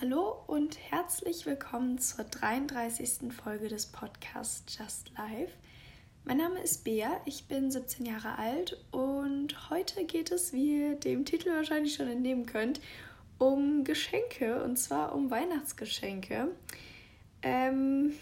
Hallo 0.00 0.44
und 0.46 0.78
herzlich 0.92 1.44
willkommen 1.44 1.98
zur 1.98 2.24
33. 2.24 3.32
Folge 3.32 3.66
des 3.66 3.86
Podcasts 3.86 4.78
Just 4.78 5.10
Life. 5.18 5.52
Mein 6.24 6.36
Name 6.36 6.60
ist 6.60 6.84
Bea, 6.84 7.20
ich 7.24 7.46
bin 7.48 7.72
17 7.72 8.06
Jahre 8.06 8.38
alt 8.38 8.78
und 8.92 9.70
heute 9.70 10.04
geht 10.04 10.30
es, 10.30 10.52
wie 10.52 10.82
ihr 10.82 10.94
dem 10.94 11.24
Titel 11.24 11.50
wahrscheinlich 11.50 11.94
schon 11.94 12.06
entnehmen 12.06 12.46
könnt, 12.46 12.80
um 13.38 13.82
Geschenke 13.82 14.62
und 14.62 14.76
zwar 14.76 15.16
um 15.16 15.32
Weihnachtsgeschenke. 15.32 16.52
Ähm, 17.42 18.12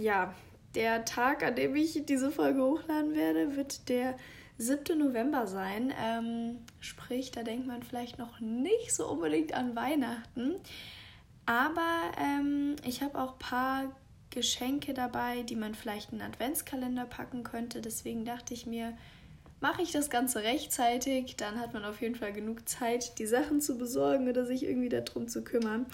ja, 0.00 0.32
der 0.76 1.04
Tag, 1.04 1.42
an 1.42 1.56
dem 1.56 1.74
ich 1.74 2.06
diese 2.06 2.30
Folge 2.30 2.62
hochladen 2.62 3.16
werde, 3.16 3.56
wird 3.56 3.88
der 3.88 4.16
7. 4.58 4.96
November 4.96 5.48
sein. 5.48 5.92
Ähm, 6.00 6.58
sprich, 6.78 7.32
da 7.32 7.42
denkt 7.42 7.66
man 7.66 7.82
vielleicht 7.82 8.18
noch 8.20 8.38
nicht 8.38 8.94
so 8.94 9.08
unbedingt 9.08 9.52
an 9.52 9.74
Weihnachten. 9.74 10.60
Aber 11.46 12.12
ähm, 12.18 12.76
ich 12.84 13.02
habe 13.02 13.18
auch 13.18 13.32
ein 13.32 13.38
paar 13.38 13.96
Geschenke 14.30 14.94
dabei, 14.94 15.42
die 15.42 15.56
man 15.56 15.74
vielleicht 15.74 16.12
in 16.12 16.18
den 16.18 16.26
Adventskalender 16.26 17.04
packen 17.04 17.44
könnte. 17.44 17.80
Deswegen 17.80 18.24
dachte 18.24 18.54
ich 18.54 18.66
mir, 18.66 18.96
mache 19.60 19.82
ich 19.82 19.92
das 19.92 20.10
Ganze 20.10 20.42
rechtzeitig, 20.42 21.36
dann 21.36 21.58
hat 21.58 21.72
man 21.72 21.84
auf 21.84 22.02
jeden 22.02 22.16
Fall 22.16 22.32
genug 22.32 22.68
Zeit, 22.68 23.18
die 23.18 23.26
Sachen 23.26 23.60
zu 23.60 23.78
besorgen 23.78 24.28
oder 24.28 24.44
sich 24.44 24.64
irgendwie 24.64 24.88
darum 24.88 25.28
zu 25.28 25.42
kümmern, 25.42 25.86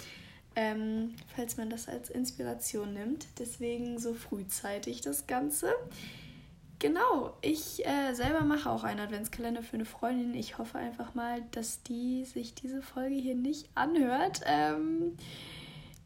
ähm, 0.55 1.15
falls 1.35 1.55
man 1.55 1.69
das 1.69 1.87
als 1.87 2.09
Inspiration 2.09 2.93
nimmt. 2.93 3.27
Deswegen 3.39 3.97
so 3.97 4.13
frühzeitig 4.13 5.01
das 5.01 5.27
Ganze. 5.27 5.71
Genau, 6.81 7.37
ich 7.41 7.85
äh, 7.85 8.15
selber 8.15 8.41
mache 8.41 8.67
auch 8.67 8.83
einen 8.83 9.01
Adventskalender 9.01 9.61
für 9.61 9.75
eine 9.75 9.85
Freundin. 9.85 10.33
Ich 10.33 10.57
hoffe 10.57 10.79
einfach 10.79 11.13
mal, 11.13 11.43
dass 11.51 11.83
die 11.83 12.25
sich 12.25 12.55
diese 12.55 12.81
Folge 12.81 13.13
hier 13.13 13.35
nicht 13.35 13.69
anhört. 13.75 14.41
Ähm, 14.45 15.15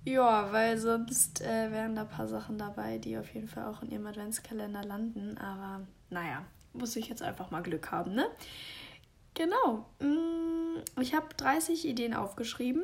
ja, 0.03 0.51
weil 0.51 0.77
sonst 0.77 1.39
äh, 1.39 1.71
wären 1.71 1.95
da 1.95 2.01
ein 2.01 2.09
paar 2.09 2.27
Sachen 2.27 2.57
dabei, 2.57 2.97
die 2.97 3.17
auf 3.17 3.33
jeden 3.33 3.47
Fall 3.47 3.67
auch 3.67 3.83
in 3.83 3.91
ihrem 3.91 4.05
Adventskalender 4.05 4.83
landen. 4.83 5.37
Aber 5.37 5.87
naja, 6.09 6.43
muss 6.73 6.97
ich 6.97 7.07
jetzt 7.07 7.21
einfach 7.21 7.51
mal 7.51 7.63
Glück 7.63 7.93
haben, 7.93 8.13
ne? 8.13 8.25
Genau. 9.33 9.85
Mm, 9.99 10.81
ich 10.99 11.15
habe 11.15 11.27
30 11.37 11.87
Ideen 11.87 12.13
aufgeschrieben. 12.13 12.83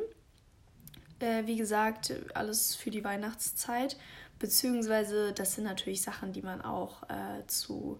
Äh, 1.19 1.45
wie 1.45 1.57
gesagt, 1.57 2.13
alles 2.35 2.73
für 2.73 2.89
die 2.89 3.03
Weihnachtszeit. 3.03 3.97
Beziehungsweise, 4.41 5.33
das 5.33 5.53
sind 5.53 5.65
natürlich 5.65 6.01
Sachen, 6.01 6.33
die 6.33 6.41
man 6.41 6.61
auch 6.61 7.03
äh, 7.03 7.45
zu 7.45 7.97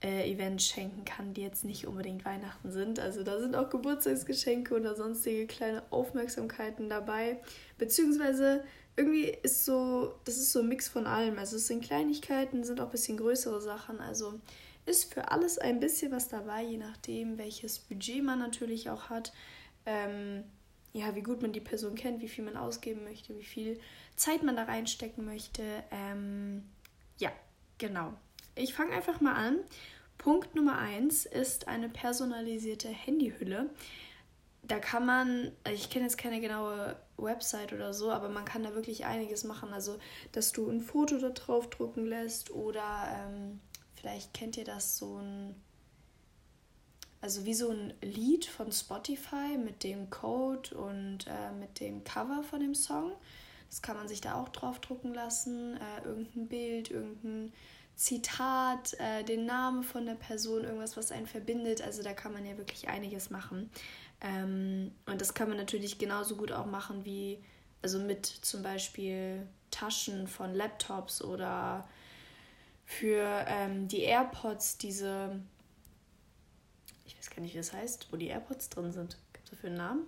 äh, 0.00 0.30
Events 0.30 0.64
schenken 0.64 1.04
kann, 1.04 1.34
die 1.34 1.42
jetzt 1.42 1.64
nicht 1.64 1.88
unbedingt 1.88 2.24
Weihnachten 2.24 2.70
sind. 2.70 3.00
Also 3.00 3.24
da 3.24 3.40
sind 3.40 3.56
auch 3.56 3.68
Geburtstagsgeschenke 3.68 4.76
oder 4.76 4.94
sonstige 4.94 5.48
kleine 5.48 5.82
Aufmerksamkeiten 5.90 6.88
dabei. 6.88 7.40
Beziehungsweise 7.78 8.62
irgendwie 8.94 9.24
ist 9.42 9.64
so, 9.64 10.14
das 10.24 10.36
ist 10.36 10.52
so 10.52 10.60
ein 10.60 10.68
Mix 10.68 10.86
von 10.88 11.08
allem. 11.08 11.36
Also 11.36 11.56
es 11.56 11.66
sind 11.66 11.82
Kleinigkeiten, 11.82 12.62
sind 12.62 12.80
auch 12.80 12.86
ein 12.86 12.92
bisschen 12.92 13.16
größere 13.16 13.60
Sachen. 13.60 13.98
Also 13.98 14.38
ist 14.86 15.12
für 15.12 15.32
alles 15.32 15.58
ein 15.58 15.80
bisschen 15.80 16.12
was 16.12 16.28
dabei, 16.28 16.62
je 16.62 16.76
nachdem, 16.76 17.38
welches 17.38 17.80
Budget 17.80 18.22
man 18.22 18.38
natürlich 18.38 18.88
auch 18.88 19.10
hat. 19.10 19.32
Ähm, 19.84 20.44
ja, 20.92 21.14
wie 21.14 21.22
gut 21.22 21.42
man 21.42 21.52
die 21.52 21.60
Person 21.60 21.94
kennt, 21.94 22.20
wie 22.20 22.28
viel 22.28 22.44
man 22.44 22.56
ausgeben 22.56 23.04
möchte, 23.04 23.36
wie 23.38 23.44
viel 23.44 23.80
Zeit 24.16 24.42
man 24.42 24.56
da 24.56 24.64
reinstecken 24.64 25.24
möchte. 25.24 25.62
Ähm, 25.90 26.64
ja, 27.18 27.30
genau. 27.78 28.12
Ich 28.54 28.74
fange 28.74 28.92
einfach 28.92 29.20
mal 29.20 29.34
an. 29.34 29.58
Punkt 30.18 30.54
Nummer 30.54 30.78
eins 30.78 31.24
ist 31.24 31.68
eine 31.68 31.88
personalisierte 31.88 32.88
Handyhülle. 32.88 33.70
Da 34.62 34.78
kann 34.78 35.06
man, 35.06 35.52
ich 35.72 35.88
kenne 35.90 36.04
jetzt 36.04 36.18
keine 36.18 36.40
genaue 36.40 36.96
Website 37.16 37.72
oder 37.72 37.94
so, 37.94 38.10
aber 38.10 38.28
man 38.28 38.44
kann 38.44 38.62
da 38.62 38.74
wirklich 38.74 39.06
einiges 39.06 39.44
machen. 39.44 39.72
Also, 39.72 39.98
dass 40.32 40.52
du 40.52 40.68
ein 40.68 40.80
Foto 40.80 41.18
da 41.18 41.30
drauf 41.30 41.70
drucken 41.70 42.06
lässt 42.06 42.50
oder 42.50 43.08
ähm, 43.16 43.60
vielleicht 43.94 44.34
kennt 44.34 44.56
ihr 44.56 44.64
das 44.64 44.98
so 44.98 45.16
ein 45.16 45.54
also 47.20 47.44
wie 47.44 47.54
so 47.54 47.70
ein 47.70 47.92
Lied 48.00 48.46
von 48.46 48.72
Spotify 48.72 49.58
mit 49.62 49.84
dem 49.84 50.08
Code 50.10 50.74
und 50.76 51.26
äh, 51.26 51.52
mit 51.58 51.80
dem 51.80 52.02
Cover 52.04 52.42
von 52.42 52.60
dem 52.60 52.74
Song. 52.74 53.12
Das 53.68 53.82
kann 53.82 53.96
man 53.96 54.08
sich 54.08 54.20
da 54.20 54.34
auch 54.34 54.48
drauf 54.48 54.80
drucken 54.80 55.14
lassen. 55.14 55.76
Äh, 55.76 56.06
irgendein 56.06 56.48
Bild, 56.48 56.90
irgendein 56.90 57.52
Zitat, 57.94 58.94
äh, 58.98 59.22
den 59.22 59.44
Namen 59.44 59.82
von 59.82 60.06
der 60.06 60.14
Person, 60.14 60.64
irgendwas, 60.64 60.96
was 60.96 61.12
einen 61.12 61.26
verbindet. 61.26 61.82
Also 61.82 62.02
da 62.02 62.14
kann 62.14 62.32
man 62.32 62.46
ja 62.46 62.56
wirklich 62.56 62.88
einiges 62.88 63.28
machen. 63.28 63.70
Ähm, 64.22 64.92
und 65.06 65.20
das 65.20 65.34
kann 65.34 65.48
man 65.48 65.58
natürlich 65.58 65.98
genauso 65.98 66.36
gut 66.36 66.52
auch 66.52 66.66
machen 66.66 67.04
wie, 67.04 67.38
also 67.82 67.98
mit 67.98 68.26
zum 68.26 68.62
Beispiel 68.62 69.46
Taschen 69.70 70.26
von 70.26 70.54
Laptops 70.54 71.22
oder 71.22 71.86
für 72.86 73.44
ähm, 73.46 73.86
die 73.86 74.00
AirPods 74.00 74.78
diese 74.78 75.40
ich 77.10 77.18
weiß 77.18 77.30
gar 77.30 77.42
nicht, 77.42 77.54
wie 77.54 77.58
das 77.58 77.72
heißt, 77.72 78.12
wo 78.12 78.16
die 78.16 78.28
AirPods 78.28 78.68
drin 78.68 78.92
sind. 78.92 79.16
Gibt 79.32 79.46
es 79.46 79.50
dafür 79.50 79.70
einen 79.70 79.78
Namen? 79.78 80.06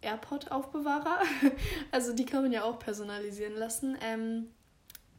AirPod-Aufbewahrer. 0.00 1.20
also 1.90 2.14
die 2.14 2.24
kann 2.24 2.42
man 2.42 2.52
ja 2.52 2.64
auch 2.64 2.78
personalisieren 2.78 3.54
lassen. 3.54 3.98
Ähm, 4.02 4.48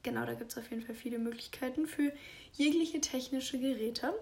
genau, 0.01 0.25
da 0.25 0.33
gibt 0.33 0.51
es 0.51 0.57
auf 0.57 0.69
jeden 0.71 0.81
Fall 0.81 0.95
viele 0.95 1.19
Möglichkeiten 1.19 1.85
für 1.85 2.11
jegliche 2.53 3.01
technische 3.01 3.59
Geräte. 3.59 4.13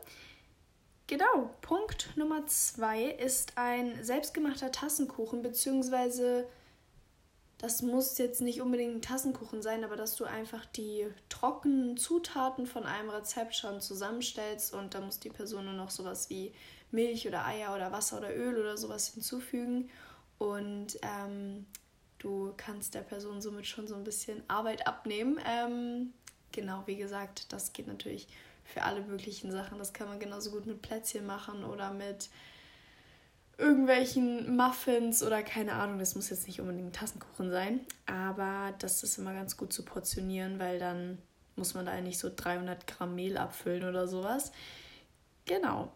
Genau, 1.07 1.49
Punkt 1.61 2.15
Nummer 2.17 2.45
zwei 2.47 3.05
ist 3.05 3.57
ein 3.57 4.03
selbstgemachter 4.03 4.71
Tassenkuchen, 4.71 5.41
beziehungsweise 5.41 6.47
das 7.57 7.81
muss 7.81 8.17
jetzt 8.17 8.41
nicht 8.41 8.61
unbedingt 8.61 8.95
ein 8.95 9.01
Tassenkuchen 9.01 9.61
sein, 9.61 9.83
aber 9.83 9.97
dass 9.97 10.15
du 10.15 10.23
einfach 10.23 10.65
die 10.65 11.07
trockenen 11.27 11.97
Zutaten 11.97 12.67
von 12.67 12.85
einem 12.85 13.09
Rezept 13.09 13.53
schon 13.55 13.81
zusammenstellst 13.81 14.73
und 14.73 14.93
da 14.93 15.01
muss 15.01 15.19
die 15.19 15.29
Person 15.29 15.65
nur 15.65 15.73
noch 15.73 15.89
sowas 15.89 16.29
wie 16.29 16.53
Milch 16.91 17.27
oder 17.27 17.45
Eier 17.45 17.75
oder 17.75 17.91
Wasser 17.91 18.17
oder 18.17 18.35
Öl 18.35 18.57
oder 18.57 18.77
sowas 18.77 19.07
hinzufügen. 19.09 19.89
Und 20.37 20.97
ähm, 21.01 21.65
du 22.17 22.53
kannst 22.57 22.95
der 22.95 23.01
Person 23.01 23.41
somit 23.41 23.67
schon 23.67 23.87
so 23.87 23.95
ein 23.95 24.03
bisschen 24.03 24.43
Arbeit 24.47 24.87
abnehmen. 24.87 25.39
Ähm, 25.45 26.13
genau, 26.51 26.83
wie 26.85 26.95
gesagt, 26.95 27.51
das 27.51 27.73
geht 27.73 27.87
natürlich 27.87 28.27
für 28.63 28.83
alle 28.83 29.01
möglichen 29.01 29.51
Sachen. 29.51 29.77
Das 29.79 29.93
kann 29.93 30.07
man 30.07 30.19
genauso 30.19 30.51
gut 30.51 30.65
mit 30.65 30.81
Plätzchen 30.81 31.25
machen 31.25 31.63
oder 31.63 31.91
mit 31.91 32.29
irgendwelchen 33.57 34.55
Muffins 34.55 35.21
oder 35.21 35.43
keine 35.43 35.73
Ahnung. 35.73 35.99
Das 35.99 36.15
muss 36.15 36.29
jetzt 36.29 36.47
nicht 36.47 36.61
unbedingt 36.61 36.95
Tassenkuchen 36.95 37.51
sein, 37.51 37.81
aber 38.05 38.73
das 38.79 39.03
ist 39.03 39.17
immer 39.17 39.33
ganz 39.33 39.57
gut 39.57 39.73
zu 39.73 39.83
portionieren, 39.83 40.59
weil 40.59 40.79
dann 40.79 41.17
muss 41.55 41.73
man 41.73 41.85
da 41.85 41.99
nicht 41.99 42.19
so 42.19 42.31
300 42.33 42.87
Gramm 42.87 43.15
Mehl 43.15 43.37
abfüllen 43.37 43.83
oder 43.83 44.07
sowas. 44.07 44.51
Genau. 45.45 45.91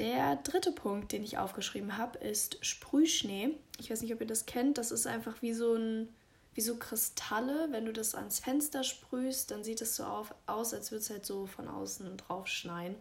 Der 0.00 0.36
dritte 0.36 0.72
Punkt, 0.72 1.12
den 1.12 1.22
ich 1.22 1.36
aufgeschrieben 1.36 1.98
habe, 1.98 2.18
ist 2.18 2.64
Sprühschnee. 2.64 3.50
Ich 3.78 3.90
weiß 3.90 4.00
nicht, 4.00 4.14
ob 4.14 4.20
ihr 4.20 4.26
das 4.26 4.46
kennt. 4.46 4.78
Das 4.78 4.90
ist 4.90 5.06
einfach 5.06 5.42
wie 5.42 5.52
so 5.52 5.74
ein 5.74 6.08
wie 6.54 6.62
so 6.62 6.76
Kristalle. 6.76 7.68
Wenn 7.70 7.84
du 7.84 7.92
das 7.92 8.14
ans 8.14 8.40
Fenster 8.40 8.82
sprühst, 8.82 9.50
dann 9.50 9.62
sieht 9.62 9.80
es 9.82 9.96
so 9.96 10.04
auf, 10.04 10.34
aus, 10.46 10.74
als 10.74 10.90
würde 10.90 11.02
es 11.02 11.10
halt 11.10 11.26
so 11.26 11.46
von 11.46 11.68
außen 11.68 12.16
drauf 12.16 12.46
schneien. 12.48 12.96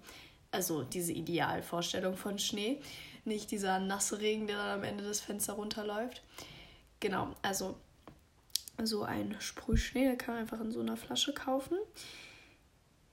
Also 0.51 0.83
diese 0.83 1.13
Idealvorstellung 1.13 2.17
von 2.17 2.37
Schnee. 2.37 2.81
Nicht 3.25 3.51
dieser 3.51 3.79
nasse 3.79 4.19
Regen, 4.19 4.47
der 4.47 4.57
dann 4.57 4.79
am 4.79 4.83
Ende 4.83 5.03
des 5.03 5.21
Fensters 5.21 5.57
runterläuft. 5.57 6.21
Genau, 6.99 7.33
also 7.41 7.77
so 8.83 9.03
ein 9.03 9.35
Sprühschnee, 9.39 10.05
der 10.05 10.17
kann 10.17 10.35
man 10.35 10.41
einfach 10.41 10.59
in 10.59 10.71
so 10.71 10.81
einer 10.81 10.97
Flasche 10.97 11.33
kaufen. 11.33 11.77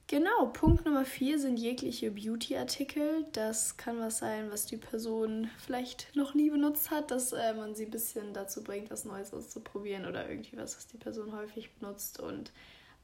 Genau, 0.08 0.46
Punkt 0.52 0.84
Nummer 0.84 1.04
vier 1.04 1.40
sind 1.40 1.56
jegliche 1.58 2.12
Beauty-Artikel. 2.12 3.26
Das 3.32 3.76
kann 3.76 3.98
was 3.98 4.18
sein, 4.18 4.52
was 4.52 4.64
die 4.64 4.76
Person 4.76 5.50
vielleicht 5.58 6.14
noch 6.14 6.34
nie 6.34 6.48
benutzt 6.48 6.92
hat, 6.92 7.10
dass 7.10 7.32
äh, 7.32 7.54
man 7.54 7.74
sie 7.74 7.86
ein 7.86 7.90
bisschen 7.90 8.32
dazu 8.32 8.62
bringt, 8.62 8.88
was 8.90 9.04
Neues 9.04 9.34
auszuprobieren 9.34 10.06
oder 10.06 10.28
irgendwie 10.30 10.56
was, 10.56 10.76
was 10.76 10.86
die 10.86 10.96
Person 10.96 11.34
häufig 11.34 11.74
benutzt 11.74 12.20
und 12.20 12.52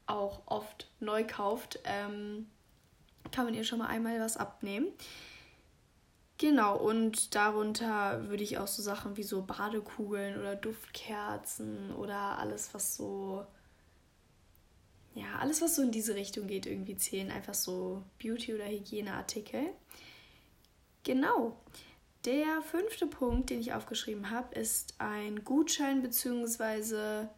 auch 0.05 0.43
oft 0.45 0.89
neu 1.01 1.25
kauft. 1.27 1.79
Ähm, 1.83 2.47
kann 3.31 3.45
man 3.45 3.53
ihr 3.53 3.65
schon 3.65 3.79
mal 3.79 3.87
einmal 3.87 4.19
was 4.21 4.37
abnehmen. 4.37 4.87
Genau, 6.37 6.77
und 6.77 7.35
darunter 7.35 8.29
würde 8.29 8.43
ich 8.43 8.57
auch 8.59 8.67
so 8.67 8.81
Sachen 8.81 9.17
wie 9.17 9.23
so 9.23 9.41
Badekugeln 9.43 10.39
oder 10.39 10.55
Duftkerzen 10.55 11.93
oder 11.95 12.37
alles, 12.37 12.73
was 12.73 12.95
so 12.95 13.45
ja, 15.15 15.39
alles, 15.39 15.61
was 15.61 15.75
so 15.75 15.81
in 15.81 15.91
diese 15.91 16.15
Richtung 16.15 16.47
geht, 16.47 16.65
irgendwie 16.65 16.97
zählen. 16.97 17.31
Einfach 17.31 17.53
so 17.53 18.03
Beauty- 18.21 18.55
oder 18.55 18.65
Hygieneartikel. 18.65 19.69
Genau. 21.03 21.57
Der 22.25 22.61
fünfte 22.61 23.05
Punkt, 23.05 23.49
den 23.49 23.59
ich 23.59 23.73
aufgeschrieben 23.73 24.29
habe, 24.29 24.55
ist 24.55 24.95
ein 24.97 25.43
Gutschein, 25.43 26.01
beziehungsweise 26.01 27.29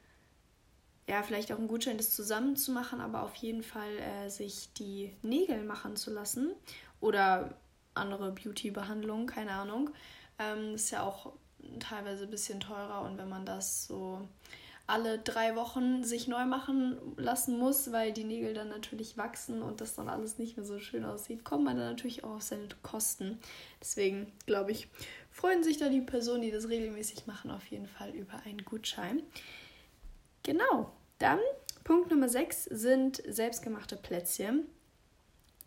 ja, 1.08 1.22
vielleicht 1.22 1.52
auch 1.52 1.60
ein 1.60 1.68
Gutschein, 1.68 1.98
das 1.98 2.16
zusammen 2.16 2.56
zu 2.56 2.72
machen, 2.72 3.00
aber 3.00 3.24
auf 3.24 3.36
jeden 3.36 3.64
Fall 3.64 3.98
äh, 4.00 4.30
sich 4.30 4.74
die 4.74 5.14
Nägel 5.22 5.64
machen 5.64 5.96
zu 5.96 6.12
lassen 6.12 6.52
oder 7.00 7.58
andere 7.94 8.32
Beauty-Behandlungen, 8.32 9.28
keine 9.28 9.52
Ahnung. 9.52 9.92
Ähm, 10.40 10.76
ist 10.76 10.92
ja 10.92 11.04
auch 11.04 11.34
teilweise 11.80 12.26
ein 12.26 12.32
bisschen 12.32 12.60
teurer 12.60 13.02
und 13.02 13.18
wenn 13.18 13.30
man 13.30 13.46
das 13.46 13.88
so 13.88 14.28
alle 14.88 15.18
drei 15.18 15.56
Wochen 15.56 16.04
sich 16.04 16.28
neu 16.28 16.46
machen 16.46 16.98
lassen 17.18 17.58
muss, 17.58 17.92
weil 17.92 18.14
die 18.14 18.24
Nägel 18.24 18.54
dann 18.54 18.70
natürlich 18.70 19.18
wachsen 19.18 19.62
und 19.62 19.82
das 19.82 19.96
dann 19.96 20.10
alles 20.10 20.38
nicht 20.38 20.58
mehr 20.58 20.66
so 20.66 20.80
schön 20.80 21.06
aussieht, 21.06 21.44
kommt 21.44 21.64
man 21.64 21.78
dann 21.78 21.90
natürlich 21.90 22.24
auch 22.24 22.36
auf 22.36 22.44
seine 22.44 22.68
Kosten. 22.84 23.40
Deswegen 23.82 24.32
glaube 24.46 24.72
ich, 24.72 24.88
freuen 25.32 25.64
sich 25.64 25.78
da 25.78 25.90
die 25.90 26.02
Personen, 26.02 26.44
die 26.44 26.52
das 26.52 26.70
regelmäßig 26.70 27.26
machen, 27.26 27.50
auf 27.50 27.66
jeden 27.68 27.88
Fall 27.88 28.12
über 28.12 28.42
einen 28.46 28.64
Gutschein. 28.64 29.24
Genau, 30.44 30.92
dann 31.18 31.40
Punkt 31.84 32.12
Nummer 32.12 32.30
6 32.30 32.66
sind 32.66 33.24
selbstgemachte 33.28 33.96
Plätzchen. 33.96 34.68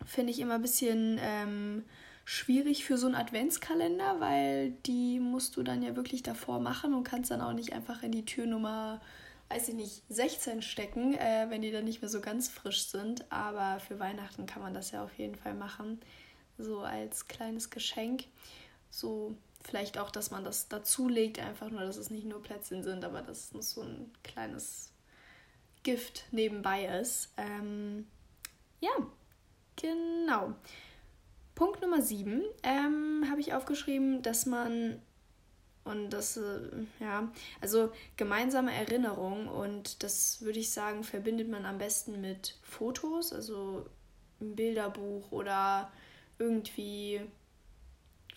Finde 0.05 0.31
ich 0.31 0.39
immer 0.39 0.55
ein 0.55 0.63
bisschen 0.63 1.19
ähm, 1.21 1.85
schwierig 2.29 2.85
für 2.85 2.99
so 2.99 3.07
einen 3.07 3.15
Adventskalender, 3.15 4.21
weil 4.21 4.73
die 4.85 5.19
musst 5.19 5.57
du 5.57 5.63
dann 5.63 5.81
ja 5.81 5.97
wirklich 5.97 6.23
davor 6.23 6.61
machen 6.61 6.93
und 6.93 7.05
kannst 7.05 7.31
dann 7.31 7.41
auch 7.41 7.55
nicht 7.55 7.73
einfach 7.73 8.03
in 8.03 8.13
die 8.13 8.27
Türnummer, 8.27 9.01
weiß 9.49 9.71
ich 9.71 9.75
nicht, 9.75 10.03
16 10.11 10.61
stecken, 10.61 11.15
äh, 11.15 11.47
wenn 11.49 11.63
die 11.63 11.71
dann 11.71 11.87
nicht 11.87 12.03
mehr 12.03 12.11
so 12.11 12.21
ganz 12.21 12.51
frisch 12.51 12.85
sind. 12.85 13.25
Aber 13.33 13.81
für 13.81 13.99
Weihnachten 13.99 14.45
kann 14.45 14.61
man 14.61 14.75
das 14.75 14.91
ja 14.91 15.03
auf 15.03 15.15
jeden 15.17 15.37
Fall 15.37 15.55
machen, 15.55 16.01
so 16.59 16.81
als 16.81 17.29
kleines 17.29 17.71
Geschenk. 17.71 18.25
So 18.91 19.35
vielleicht 19.65 19.97
auch, 19.97 20.11
dass 20.11 20.31
man 20.31 20.45
das 20.45 20.69
dazulegt, 20.69 21.39
einfach 21.39 21.71
nur, 21.71 21.81
dass 21.81 21.97
es 21.97 22.11
nicht 22.11 22.27
nur 22.27 22.43
Plätzchen 22.43 22.83
sind, 22.83 23.07
aber 23.07 23.23
dass 23.23 23.55
es 23.55 23.71
so 23.71 23.81
ein 23.81 24.13
kleines 24.23 24.93
Gift 25.83 26.25
nebenbei 26.31 26.85
ist. 27.01 27.33
Ähm, 27.39 28.07
ja, 28.81 28.91
genau. 29.77 30.55
Punkt 31.59 31.83
Nummer 31.83 32.01
7 32.01 32.45
ähm, 32.63 33.27
habe 33.29 33.41
ich 33.41 33.53
aufgeschrieben, 33.53 34.23
dass 34.23 34.47
man 34.47 35.03
und 35.83 36.11
das, 36.11 36.37
äh, 36.37 36.61
ja, 37.01 37.33
also 37.61 37.91
gemeinsame 38.17 38.73
Erinnerung 38.73 39.49
und 39.49 40.05
das 40.05 40.41
würde 40.41 40.61
ich 40.61 40.71
sagen, 40.71 41.03
verbindet 41.03 41.49
man 41.49 41.67
am 41.67 41.79
besten 41.79 42.21
mit 42.21 42.57
Fotos, 42.63 43.33
also 43.33 43.87
ein 44.41 44.55
Bilderbuch 44.55 45.33
oder 45.33 45.91
irgendwie 46.39 47.23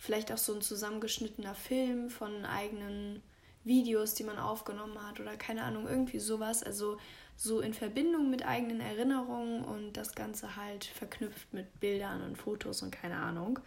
vielleicht 0.00 0.32
auch 0.32 0.38
so 0.38 0.54
ein 0.54 0.60
zusammengeschnittener 0.60 1.54
Film 1.54 2.10
von 2.10 2.44
eigenen 2.44 3.22
Videos, 3.62 4.14
die 4.14 4.24
man 4.24 4.40
aufgenommen 4.40 5.00
hat 5.00 5.20
oder 5.20 5.36
keine 5.36 5.62
Ahnung, 5.62 5.86
irgendwie 5.86 6.18
sowas. 6.18 6.64
Also 6.64 6.98
so 7.36 7.60
in 7.60 7.74
Verbindung 7.74 8.30
mit 8.30 8.46
eigenen 8.46 8.80
Erinnerungen 8.80 9.64
und 9.64 9.94
das 9.94 10.14
Ganze 10.14 10.56
halt 10.56 10.84
verknüpft 10.84 11.52
mit 11.52 11.80
Bildern 11.80 12.22
und 12.22 12.36
Fotos 12.36 12.82
und 12.82 12.90
keine 12.90 13.16
Ahnung. 13.16 13.58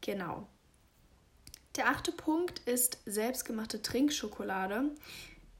Genau. 0.00 0.46
Der 1.76 1.88
achte 1.88 2.12
Punkt 2.12 2.60
ist 2.60 2.98
selbstgemachte 3.06 3.82
Trinkschokolade. 3.82 4.90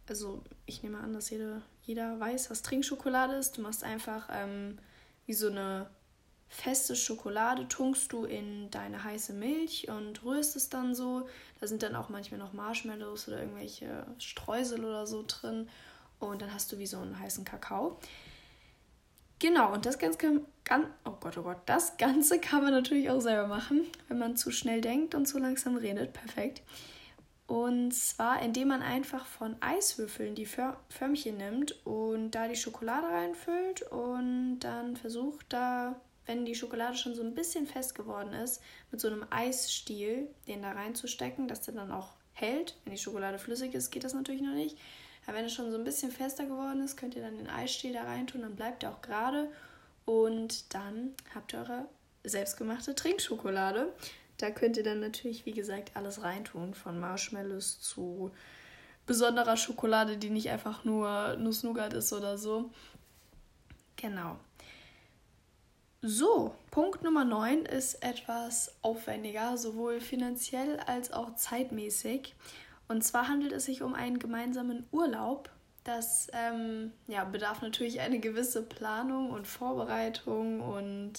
Also 0.09 0.43
ich 0.67 0.83
nehme 0.83 0.99
an, 0.99 1.13
dass 1.13 1.31
jeder, 1.31 1.63
jeder 1.85 2.19
weiß, 2.21 2.51
was 2.51 2.63
Trinkschokolade 2.63 3.35
ist. 3.35 3.57
Du 3.57 3.63
machst 3.63 3.85
einfach 3.85 4.29
ähm, 4.31 4.79
wie 5.27 5.33
so 5.33 5.49
eine 5.49 5.89
feste 6.49 6.95
Schokolade, 6.97 7.67
tunkst 7.67 8.13
du 8.13 8.25
in 8.25 8.71
deine 8.71 9.05
heiße 9.05 9.33
Milch 9.33 9.89
und 9.89 10.23
rührst 10.23 10.55
es 10.55 10.69
dann 10.69 10.95
so. 10.95 11.27
Da 11.61 11.67
sind 11.67 11.83
dann 11.83 11.97
auch 11.97 12.11
manchmal 12.11 12.39
noch 12.39 12.53
Marshmallows 12.53 13.29
oder 13.29 13.41
irgendwelche 13.41 14.07
Streusel 14.19 14.85
oder 14.85 15.07
so 15.07 15.25
drin 15.27 15.69
und 16.27 16.43
dann 16.43 16.53
hast 16.53 16.73
du 16.73 16.79
wie 16.79 16.87
so 16.87 16.99
einen 16.99 17.19
heißen 17.19 17.45
Kakao. 17.45 17.99
Genau, 19.39 19.73
und 19.73 19.87
das 19.87 19.99
Ganze, 19.99 20.19
kann, 20.63 20.87
oh 21.05 21.15
Gott, 21.19 21.37
oh 21.37 21.43
Gott, 21.43 21.59
das 21.67 21.97
Ganze 21.97 22.39
kann 22.39 22.63
man 22.63 22.73
natürlich 22.73 23.11
auch 23.11 23.21
selber 23.21 23.49
machen, 23.49 23.87
wenn 24.07 24.19
man 24.19 24.37
zu 24.37 24.53
schnell 24.53 24.81
denkt 24.81 25.17
und 25.17 25.27
zu 25.27 25.39
langsam 25.39 25.77
redet. 25.77 26.13
Perfekt. 26.13 26.63
Und 27.49 27.93
zwar, 27.93 28.41
indem 28.41 28.69
man 28.69 28.83
einfach 28.83 29.27
von 29.27 29.57
Eiswürfeln 29.61 30.35
die 30.35 30.47
Förmchen 30.47 31.37
nimmt 31.37 31.85
und 31.85 32.31
da 32.31 32.47
die 32.47 32.57
Schokolade 32.57 33.09
reinfüllt 33.09 33.83
und 33.91 34.61
dann 34.61 34.97
versucht 34.97 35.47
da, 35.49 36.01
wenn 36.25 36.45
die 36.45 36.55
Schokolade 36.55 36.97
schon 36.97 37.15
so 37.15 37.23
ein 37.23 37.35
bisschen 37.35 37.67
fest 37.67 37.95
geworden 37.95 38.33
ist, 38.33 38.63
mit 38.91 39.01
so 39.01 39.09
einem 39.09 39.27
Eisstiel 39.31 40.29
den 40.47 40.63
da 40.63 40.71
reinzustecken, 40.71 41.49
dass 41.49 41.63
der 41.63 41.75
dann 41.75 41.91
auch 41.91 42.15
hält. 42.33 42.77
Wenn 42.85 42.93
die 42.93 42.99
Schokolade 43.03 43.39
flüssig 43.39 43.75
ist, 43.75 43.91
geht 43.91 44.05
das 44.05 44.15
natürlich 44.15 44.43
noch 44.43 44.55
nicht. 44.55 44.79
Aber 45.27 45.37
wenn 45.37 45.45
es 45.45 45.53
schon 45.53 45.71
so 45.71 45.79
ein 45.79 45.85
bisschen 45.85 46.11
fester 46.11 46.45
geworden 46.45 46.83
ist, 46.83 46.97
könnt 46.97 47.15
ihr 47.15 47.23
dann 47.23 47.37
den 47.37 47.49
Eisstiel 47.49 47.93
da 47.93 48.03
rein 48.05 48.27
tun, 48.27 48.43
dann 48.43 48.57
bleibt 48.57 48.83
er 48.83 48.93
auch 48.93 49.03
gerade. 49.03 49.51
Und 50.05 50.75
dann 50.75 51.15
habt 51.35 51.53
ihr 51.53 51.61
eure 51.61 51.89
selbstgemachte 52.25 52.95
Trinkschokolade. 52.95 53.93
Da 54.39 54.51
könnt 54.51 54.77
ihr 54.77 54.83
dann 54.83 55.01
natürlich, 55.01 55.47
wie 55.47 55.53
gesagt, 55.53 55.93
alles 55.95 56.23
reintun, 56.23 56.75
von 56.75 56.99
Marshmallows 56.99 57.81
zu 57.81 58.33
besonderer 59.07 59.57
Schokolade, 59.57 60.17
die 60.17 60.31
nicht 60.31 60.51
einfach 60.51 60.85
nur 60.85 61.37
Nuss-Nougat 61.37 61.93
ist 61.93 62.13
oder 62.13 62.39
so. 62.39 62.71
Genau. 63.97 64.37
So, 66.05 66.57
Punkt 66.73 67.05
Nummer 67.05 67.25
9 67.25 67.65
ist 67.65 68.03
etwas 68.03 68.75
aufwendiger, 68.83 69.57
sowohl 69.57 70.01
finanziell 70.01 70.81
als 70.81 71.13
auch 71.13 71.37
zeitmäßig. 71.37 72.35
Und 72.93 73.01
zwar 73.01 73.27
handelt 73.27 73.53
es 73.53 73.65
sich 73.65 73.81
um 73.81 73.95
einen 73.95 74.19
gemeinsamen 74.19 74.85
Urlaub. 74.93 75.49
Das 75.83 76.29
ähm, 76.35 76.93
ja, 77.09 77.25
bedarf 77.25 77.63
natürlich 77.63 78.01
eine 78.01 78.21
gewisse 78.21 78.63
Planung 78.63 79.31
und 79.31 79.47
Vorbereitung 79.47 80.61
und 80.61 81.15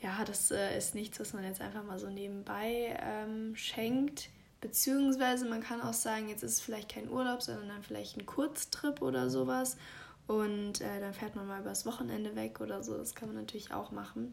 ja, 0.00 0.24
das 0.24 0.52
äh, 0.52 0.78
ist 0.78 0.94
nichts, 0.94 1.18
was 1.18 1.32
man 1.32 1.42
jetzt 1.42 1.60
einfach 1.60 1.82
mal 1.82 1.98
so 1.98 2.08
nebenbei 2.08 2.96
ähm, 3.02 3.56
schenkt. 3.56 4.30
Beziehungsweise 4.60 5.46
man 5.48 5.62
kann 5.62 5.82
auch 5.82 5.94
sagen, 5.94 6.28
jetzt 6.28 6.44
ist 6.44 6.52
es 6.52 6.60
vielleicht 6.60 6.92
kein 6.92 7.10
Urlaub, 7.10 7.42
sondern 7.42 7.66
dann 7.66 7.82
vielleicht 7.82 8.16
ein 8.16 8.24
Kurztrip 8.24 9.02
oder 9.02 9.30
sowas. 9.30 9.76
Und 10.28 10.80
äh, 10.80 11.00
dann 11.00 11.12
fährt 11.12 11.34
man 11.34 11.48
mal 11.48 11.60
übers 11.60 11.86
Wochenende 11.86 12.36
weg 12.36 12.60
oder 12.60 12.84
so. 12.84 12.96
Das 12.96 13.16
kann 13.16 13.28
man 13.28 13.36
natürlich 13.36 13.74
auch 13.74 13.90
machen. 13.90 14.32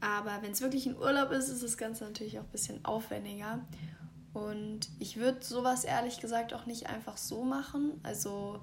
Aber 0.00 0.38
wenn 0.40 0.52
es 0.52 0.60
wirklich 0.60 0.86
ein 0.86 0.96
Urlaub 0.96 1.32
ist, 1.32 1.48
ist 1.48 1.64
das 1.64 1.76
Ganze 1.76 2.04
natürlich 2.04 2.38
auch 2.38 2.44
ein 2.44 2.52
bisschen 2.52 2.84
aufwendiger. 2.84 3.58
Und 4.34 4.88
ich 4.98 5.16
würde 5.16 5.42
sowas 5.42 5.84
ehrlich 5.84 6.20
gesagt 6.20 6.52
auch 6.52 6.66
nicht 6.66 6.88
einfach 6.88 7.16
so 7.16 7.44
machen. 7.44 7.92
Also 8.02 8.60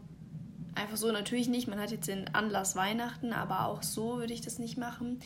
einfach 0.76 0.98
so 0.98 1.12
natürlich 1.12 1.48
nicht. 1.48 1.68
Man 1.68 1.80
hat 1.80 1.92
jetzt 1.92 2.08
den 2.08 2.34
Anlass 2.36 2.76
Weihnachten, 2.76 3.34
aber 3.34 3.68
auch 3.68 3.82
so 3.82 4.18
würde 4.18 4.34
ich 4.34 4.42
das 4.42 4.60
nicht 4.60 4.78
machen. 4.78 5.20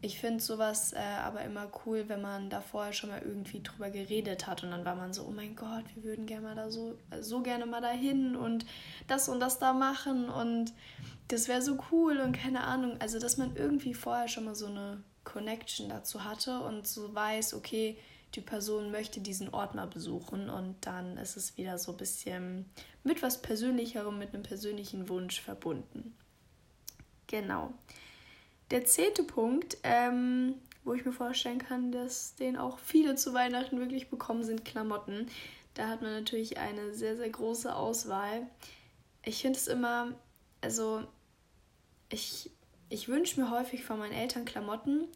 Ich 0.00 0.20
finde 0.20 0.40
sowas 0.40 0.92
äh, 0.92 0.98
aber 0.98 1.42
immer 1.42 1.68
cool, 1.84 2.04
wenn 2.06 2.22
man 2.22 2.50
da 2.50 2.60
vorher 2.60 2.92
schon 2.92 3.10
mal 3.10 3.20
irgendwie 3.20 3.60
drüber 3.60 3.90
geredet 3.90 4.46
hat 4.46 4.62
und 4.62 4.70
dann 4.70 4.84
war 4.84 4.94
man 4.94 5.12
so, 5.12 5.24
oh 5.24 5.32
mein 5.32 5.56
Gott, 5.56 5.84
wir 5.96 6.04
würden 6.04 6.26
gerne 6.26 6.46
mal 6.46 6.54
da 6.54 6.70
so, 6.70 6.96
so 7.20 7.40
gerne 7.40 7.66
mal 7.66 7.80
dahin 7.80 8.36
und 8.36 8.64
das 9.08 9.28
und 9.28 9.40
das 9.40 9.58
da 9.58 9.72
machen 9.72 10.28
und 10.28 10.72
das 11.26 11.48
wäre 11.48 11.62
so 11.62 11.78
cool 11.90 12.18
und 12.20 12.32
keine 12.32 12.62
Ahnung. 12.62 12.96
Also, 13.00 13.18
dass 13.18 13.36
man 13.36 13.56
irgendwie 13.56 13.92
vorher 13.92 14.28
schon 14.28 14.44
mal 14.44 14.54
so 14.54 14.66
eine 14.66 15.02
Connection 15.24 15.88
dazu 15.88 16.22
hatte 16.24 16.60
und 16.60 16.86
so 16.86 17.12
weiß, 17.12 17.54
okay, 17.54 17.98
die 18.34 18.40
Person 18.40 18.90
möchte 18.90 19.20
diesen 19.20 19.48
Ort 19.54 19.74
mal 19.74 19.86
besuchen 19.86 20.50
und 20.50 20.76
dann 20.82 21.16
ist 21.16 21.36
es 21.36 21.56
wieder 21.56 21.78
so 21.78 21.92
ein 21.92 21.96
bisschen 21.96 22.66
mit 23.02 23.22
was 23.22 23.40
Persönlicherem, 23.40 24.18
mit 24.18 24.34
einem 24.34 24.42
persönlichen 24.42 25.08
Wunsch 25.08 25.40
verbunden. 25.40 26.14
Genau. 27.26 27.72
Der 28.70 28.84
zehnte 28.84 29.22
Punkt, 29.22 29.78
ähm, 29.82 30.54
wo 30.84 30.92
ich 30.92 31.04
mir 31.04 31.12
vorstellen 31.12 31.58
kann, 31.58 31.90
dass 31.90 32.34
den 32.34 32.56
auch 32.56 32.78
viele 32.78 33.14
zu 33.14 33.32
Weihnachten 33.32 33.78
wirklich 33.78 34.10
bekommen, 34.10 34.44
sind 34.44 34.64
Klamotten. 34.64 35.28
Da 35.74 35.88
hat 35.88 36.02
man 36.02 36.12
natürlich 36.12 36.58
eine 36.58 36.92
sehr, 36.94 37.16
sehr 37.16 37.30
große 37.30 37.74
Auswahl. 37.74 38.46
Ich 39.24 39.40
finde 39.40 39.58
es 39.58 39.68
immer, 39.68 40.12
also 40.60 41.02
ich, 42.10 42.50
ich 42.88 43.08
wünsche 43.08 43.40
mir 43.40 43.50
häufig 43.50 43.84
von 43.84 43.98
meinen 43.98 44.12
Eltern 44.12 44.44
Klamotten, 44.44 45.08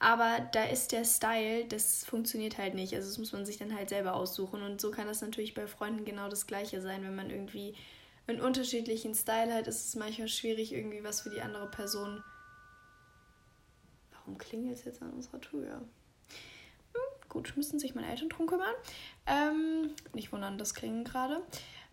aber 0.00 0.40
da 0.52 0.64
ist 0.64 0.92
der 0.92 1.04
Style, 1.04 1.66
das 1.66 2.06
funktioniert 2.06 2.56
halt 2.56 2.74
nicht. 2.74 2.94
Also 2.94 3.08
das 3.08 3.18
muss 3.18 3.32
man 3.32 3.44
sich 3.44 3.58
dann 3.58 3.76
halt 3.76 3.90
selber 3.90 4.14
aussuchen. 4.14 4.62
Und 4.62 4.80
so 4.80 4.90
kann 4.90 5.06
das 5.06 5.20
natürlich 5.20 5.52
bei 5.52 5.66
Freunden 5.66 6.06
genau 6.06 6.30
das 6.30 6.46
gleiche 6.46 6.80
sein. 6.80 7.02
Wenn 7.02 7.14
man 7.14 7.28
irgendwie 7.28 7.76
einen 8.26 8.40
unterschiedlichen 8.40 9.14
Style 9.14 9.52
hat, 9.52 9.66
ist 9.66 9.88
es 9.88 9.96
manchmal 9.96 10.28
schwierig, 10.28 10.72
irgendwie 10.72 11.04
was 11.04 11.20
für 11.20 11.28
die 11.28 11.42
andere 11.42 11.70
Person. 11.70 12.24
Warum 14.12 14.38
klingelt 14.38 14.78
es 14.78 14.84
jetzt 14.84 15.02
an 15.02 15.10
unserer 15.10 15.40
Tür? 15.42 15.82
Hm, 16.94 17.28
gut, 17.28 17.52
müssen 17.58 17.78
sich 17.78 17.94
meine 17.94 18.08
Eltern 18.08 18.30
drum 18.30 18.46
kümmern. 18.46 18.74
Ähm, 19.26 19.94
nicht 20.14 20.32
wundern, 20.32 20.56
das 20.56 20.74
Klingen 20.74 21.04
gerade. 21.04 21.42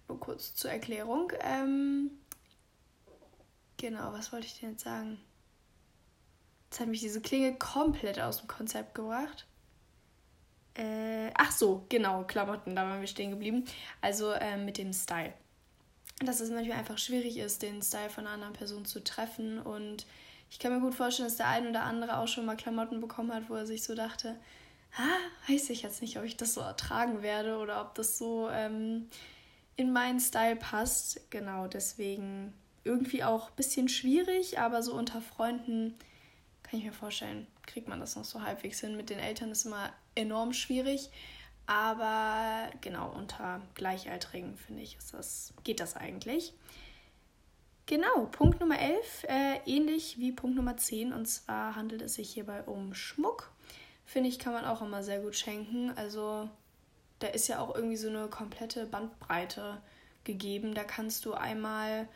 Nur 0.08 0.18
kurz 0.18 0.56
zur 0.56 0.72
Erklärung. 0.72 1.34
Ähm, 1.42 2.12
genau, 3.76 4.14
was 4.14 4.32
wollte 4.32 4.48
ich 4.48 4.58
denn 4.62 4.72
jetzt 4.72 4.86
sagen? 4.86 5.20
Jetzt 6.78 6.82
hat 6.84 6.90
mich 6.90 7.02
diese 7.02 7.22
Klinge 7.22 7.56
komplett 7.56 8.20
aus 8.20 8.38
dem 8.38 8.48
Konzept 8.48 8.94
gebracht. 8.94 9.48
Äh, 10.76 11.32
ach 11.34 11.52
so, 11.52 11.84
genau, 11.90 12.22
Klamotten, 12.26 12.76
da 12.76 12.84
waren 12.84 13.00
wir 13.00 13.08
stehen 13.08 13.32
geblieben. 13.32 13.66
Also 14.00 14.30
äh, 14.30 14.58
mit 14.58 14.78
dem 14.78 14.94
Style. 14.94 15.34
Dass 16.20 16.40
es 16.40 16.52
manchmal 16.52 16.78
einfach 16.78 17.00
schwierig 17.00 17.38
ist, 17.38 17.64
den 17.64 17.82
Style 17.82 18.12
von 18.12 18.28
einer 18.28 18.36
anderen 18.36 18.54
Person 18.54 18.86
zu 18.86 19.04
treffen. 19.04 19.58
Und 19.60 20.06
ich 20.52 20.60
kann 20.60 20.72
mir 20.72 20.80
gut 20.80 20.94
vorstellen, 20.94 21.28
dass 21.28 21.38
der 21.38 21.48
ein 21.48 21.66
oder 21.66 21.82
andere 21.82 22.20
auch 22.20 22.28
schon 22.28 22.46
mal 22.46 22.56
Klamotten 22.56 23.02
bekommen 23.02 23.34
hat, 23.34 23.50
wo 23.50 23.56
er 23.56 23.66
sich 23.66 23.82
so 23.82 23.96
dachte, 23.96 24.36
ah, 24.98 25.50
weiß 25.52 25.72
ich 25.72 25.82
jetzt 25.82 26.04
nicht, 26.04 26.20
ob 26.20 26.26
ich 26.26 26.38
das 26.38 26.54
so 26.54 26.62
ertragen 26.62 27.24
werde 27.24 27.58
oder 27.58 27.82
ob 27.82 27.96
das 27.96 28.20
so 28.20 28.50
ähm, 28.52 29.10
in 29.78 29.92
meinen 29.92 30.20
Style 30.20 30.58
passt. 30.58 31.32
Genau, 31.32 31.66
deswegen 31.66 32.54
irgendwie 32.84 33.24
auch 33.24 33.50
ein 33.50 33.56
bisschen 33.56 33.90
schwierig, 33.90 34.60
aber 34.60 34.84
so 34.84 34.94
unter 34.94 35.22
Freunden 35.22 35.96
kann 36.70 36.80
ich 36.80 36.86
mir 36.86 36.94
vorstellen, 36.94 37.48
kriegt 37.66 37.88
man 37.88 38.00
das 38.00 38.16
noch 38.16 38.26
so 38.26 38.42
halbwegs 38.42 38.82
hin. 38.82 38.98
Mit 38.98 39.10
den 39.10 39.20
Eltern 39.20 39.52
ist 39.52 39.66
immer 39.66 39.92
enorm 40.16 40.54
schwierig. 40.54 41.10
Aber 41.66 42.70
genau, 42.82 43.12
unter 43.12 43.62
Gleichaltrigen, 43.76 44.58
finde 44.58 44.84
ich, 44.84 44.98
ist 44.98 45.14
das, 45.14 45.54
geht 45.64 45.80
das 45.80 45.96
eigentlich. 45.96 46.54
Genau, 47.86 48.26
Punkt 48.32 48.60
Nummer 48.60 48.80
11, 48.80 49.26
äh, 49.30 49.60
ähnlich 49.66 50.18
wie 50.20 50.34
Punkt 50.34 50.58
Nummer 50.58 50.76
10. 50.76 51.14
Und 51.14 51.26
zwar 51.26 51.76
handelt 51.76 52.02
es 52.02 52.16
sich 52.16 52.30
hierbei 52.32 52.64
um 52.64 52.94
Schmuck. 52.94 53.52
Finde 54.06 54.30
ich, 54.30 54.40
kann 54.40 54.54
man 54.54 54.66
auch 54.66 54.82
immer 54.82 55.04
sehr 55.04 55.22
gut 55.22 55.36
schenken. 55.36 55.92
Also 55.96 56.50
da 57.20 57.28
ist 57.28 57.48
ja 57.48 57.60
auch 57.60 57.76
irgendwie 57.76 57.98
so 57.98 58.10
eine 58.10 58.28
komplette 58.28 58.86
Bandbreite 58.86 59.82
gegeben. 60.24 60.74
Da 60.74 60.84
kannst 60.84 61.26
du 61.26 61.34
einmal 61.34 62.08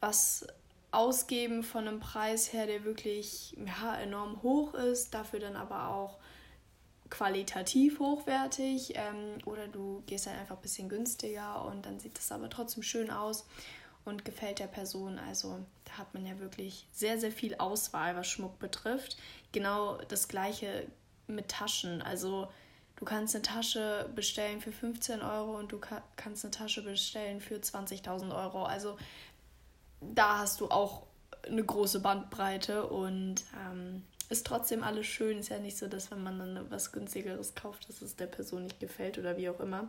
was 0.00 0.46
ausgeben 0.96 1.62
von 1.62 1.86
einem 1.86 2.00
Preis 2.00 2.52
her, 2.52 2.66
der 2.66 2.84
wirklich 2.84 3.56
ja, 3.64 3.96
enorm 3.96 4.42
hoch 4.42 4.74
ist, 4.74 5.12
dafür 5.12 5.40
dann 5.40 5.56
aber 5.56 5.90
auch 5.90 6.18
qualitativ 7.10 8.00
hochwertig 8.00 8.94
ähm, 8.96 9.38
oder 9.44 9.68
du 9.68 10.02
gehst 10.06 10.26
dann 10.26 10.36
einfach 10.36 10.56
ein 10.56 10.62
bisschen 10.62 10.88
günstiger 10.88 11.64
und 11.66 11.86
dann 11.86 12.00
sieht 12.00 12.18
es 12.18 12.32
aber 12.32 12.50
trotzdem 12.50 12.82
schön 12.82 13.10
aus 13.10 13.46
und 14.04 14.24
gefällt 14.24 14.58
der 14.58 14.66
Person. 14.66 15.18
Also 15.18 15.60
da 15.84 15.98
hat 15.98 16.14
man 16.14 16.24
ja 16.24 16.38
wirklich 16.38 16.86
sehr, 16.92 17.18
sehr 17.20 17.32
viel 17.32 17.56
Auswahl, 17.56 18.16
was 18.16 18.28
Schmuck 18.28 18.58
betrifft. 18.58 19.16
Genau 19.52 19.98
das 20.08 20.28
gleiche 20.28 20.86
mit 21.26 21.48
Taschen. 21.48 22.02
Also 22.02 22.48
du 22.96 23.04
kannst 23.04 23.34
eine 23.34 23.42
Tasche 23.42 24.08
bestellen 24.14 24.60
für 24.60 24.72
15 24.72 25.22
Euro 25.22 25.58
und 25.58 25.72
du 25.72 25.80
kannst 26.16 26.44
eine 26.44 26.52
Tasche 26.52 26.82
bestellen 26.82 27.40
für 27.40 27.56
20.000 27.56 28.34
Euro. 28.34 28.64
Also 28.64 28.96
da 30.00 30.38
hast 30.38 30.60
du 30.60 30.68
auch 30.68 31.06
eine 31.46 31.64
große 31.64 32.00
Bandbreite 32.00 32.86
und 32.86 33.36
ähm, 33.70 34.02
ist 34.28 34.46
trotzdem 34.46 34.82
alles 34.82 35.06
schön. 35.06 35.38
Ist 35.38 35.50
ja 35.50 35.58
nicht 35.58 35.78
so, 35.78 35.86
dass 35.86 36.10
wenn 36.10 36.22
man 36.22 36.38
dann 36.38 36.70
was 36.70 36.92
günstigeres 36.92 37.54
kauft, 37.54 37.88
dass 37.88 38.02
es 38.02 38.16
der 38.16 38.26
Person 38.26 38.64
nicht 38.64 38.80
gefällt 38.80 39.18
oder 39.18 39.36
wie 39.36 39.48
auch 39.48 39.60
immer. 39.60 39.88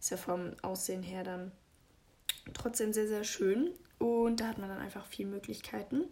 Ist 0.00 0.10
ja 0.10 0.16
vom 0.16 0.52
Aussehen 0.62 1.02
her 1.02 1.24
dann 1.24 1.52
trotzdem 2.54 2.92
sehr, 2.92 3.08
sehr 3.08 3.24
schön. 3.24 3.70
Und 3.98 4.40
da 4.40 4.48
hat 4.48 4.58
man 4.58 4.68
dann 4.68 4.80
einfach 4.80 5.06
viele 5.06 5.30
Möglichkeiten. 5.30 6.04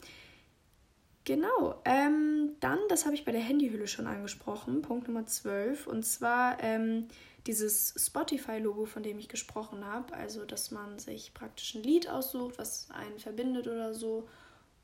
Genau, 1.25 1.81
ähm, 1.85 2.52
dann, 2.61 2.78
das 2.88 3.05
habe 3.05 3.16
ich 3.16 3.25
bei 3.25 3.33
der 3.33 3.40
Handyhülle 3.40 3.88
schon 3.88 4.07
angesprochen, 4.07 4.83
Punkt 4.83 5.09
Nummer 5.09 5.26
12. 5.26 5.88
Und 5.88 6.05
zwar 6.05 6.62
ähm, 6.62 7.09
dieses 7.47 7.95
Spotify-Logo, 7.97 8.87
von 8.87 9.03
dem 9.03 9.19
ich 9.19 9.29
gesprochen 9.29 9.85
habe. 9.85 10.15
Also, 10.15 10.45
dass 10.45 10.71
man 10.71 10.99
sich 10.99 11.35
praktisch 11.35 11.75
ein 11.75 11.83
Lied 11.83 12.09
aussucht, 12.09 12.59
was 12.59 12.88
einen 12.91 13.19
verbindet 13.19 13.67
oder 13.67 13.95
so. 13.95 14.29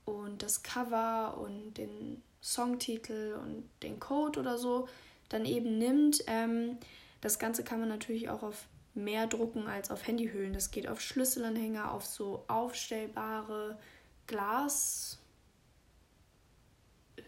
Und 0.04 0.42
das 0.42 0.62
Cover 0.62 1.38
und 1.38 1.74
den 1.74 2.22
Songtitel 2.42 3.38
und 3.40 3.68
den 3.82 4.00
Code 4.00 4.40
oder 4.40 4.58
so 4.58 4.88
dann 5.28 5.44
eben 5.44 5.78
nimmt. 5.78 6.24
Ähm, 6.26 6.78
das 7.20 7.38
Ganze 7.38 7.64
kann 7.64 7.80
man 7.80 7.88
natürlich 7.88 8.28
auch 8.28 8.42
auf 8.42 8.66
mehr 8.94 9.26
drucken 9.26 9.66
als 9.66 9.90
auf 9.90 10.06
Handyhüllen. 10.06 10.52
Das 10.52 10.70
geht 10.70 10.88
auf 10.88 11.00
Schlüsselanhänger, 11.00 11.92
auf 11.92 12.04
so 12.04 12.44
aufstellbare 12.48 13.78
Glas. 14.26 15.18